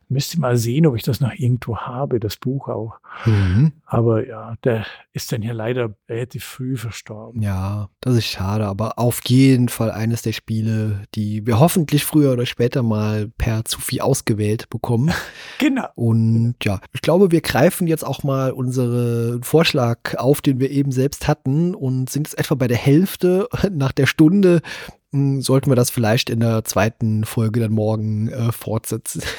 [0.09, 2.97] müsste mal sehen, ob ich das noch irgendwo habe, das Buch auch.
[3.25, 3.73] Mhm.
[3.85, 7.41] Aber ja, der ist dann ja leider relativ früh verstorben.
[7.41, 12.33] Ja, das ist schade, aber auf jeden Fall eines der Spiele, die wir hoffentlich früher
[12.33, 15.11] oder später mal per Zufi ausgewählt bekommen.
[15.59, 15.87] Genau.
[15.95, 20.91] Und ja, ich glaube, wir greifen jetzt auch mal unseren Vorschlag auf, den wir eben
[20.91, 24.61] selbst hatten und sind jetzt etwa bei der Hälfte nach der Stunde.
[25.11, 29.21] Hm, Sollten wir das vielleicht in der zweiten Folge dann morgen äh, fortsetzen?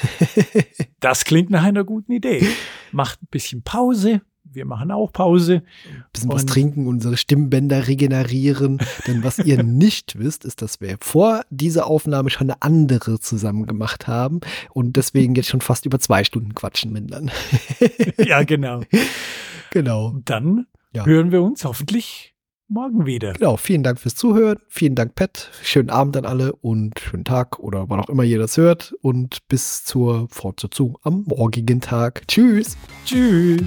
[0.99, 2.47] Das klingt nach einer guten Idee.
[2.91, 4.21] Macht ein bisschen Pause.
[4.43, 5.63] Wir machen auch Pause.
[6.13, 8.77] bisschen was trinken, unsere Stimmbänder regenerieren.
[9.07, 13.65] Denn was ihr nicht wisst, ist, dass wir vor dieser Aufnahme schon eine andere zusammen
[13.65, 14.41] gemacht haben
[14.73, 17.31] und deswegen jetzt schon fast über zwei Stunden quatschen mindern.
[18.17, 18.81] Ja, genau.
[19.71, 20.07] genau.
[20.09, 21.05] Und dann Ja.
[21.05, 22.30] hören wir uns hoffentlich
[22.71, 23.33] morgen wieder.
[23.33, 24.59] Genau, vielen Dank fürs Zuhören.
[24.67, 25.51] Vielen Dank, Pat.
[25.61, 28.93] Schönen Abend an alle und schönen Tag oder wann auch immer ihr das hört.
[29.01, 32.27] Und bis zur Fortsetzung am morgigen Tag.
[32.27, 32.77] Tschüss.
[33.05, 33.61] Tschüss.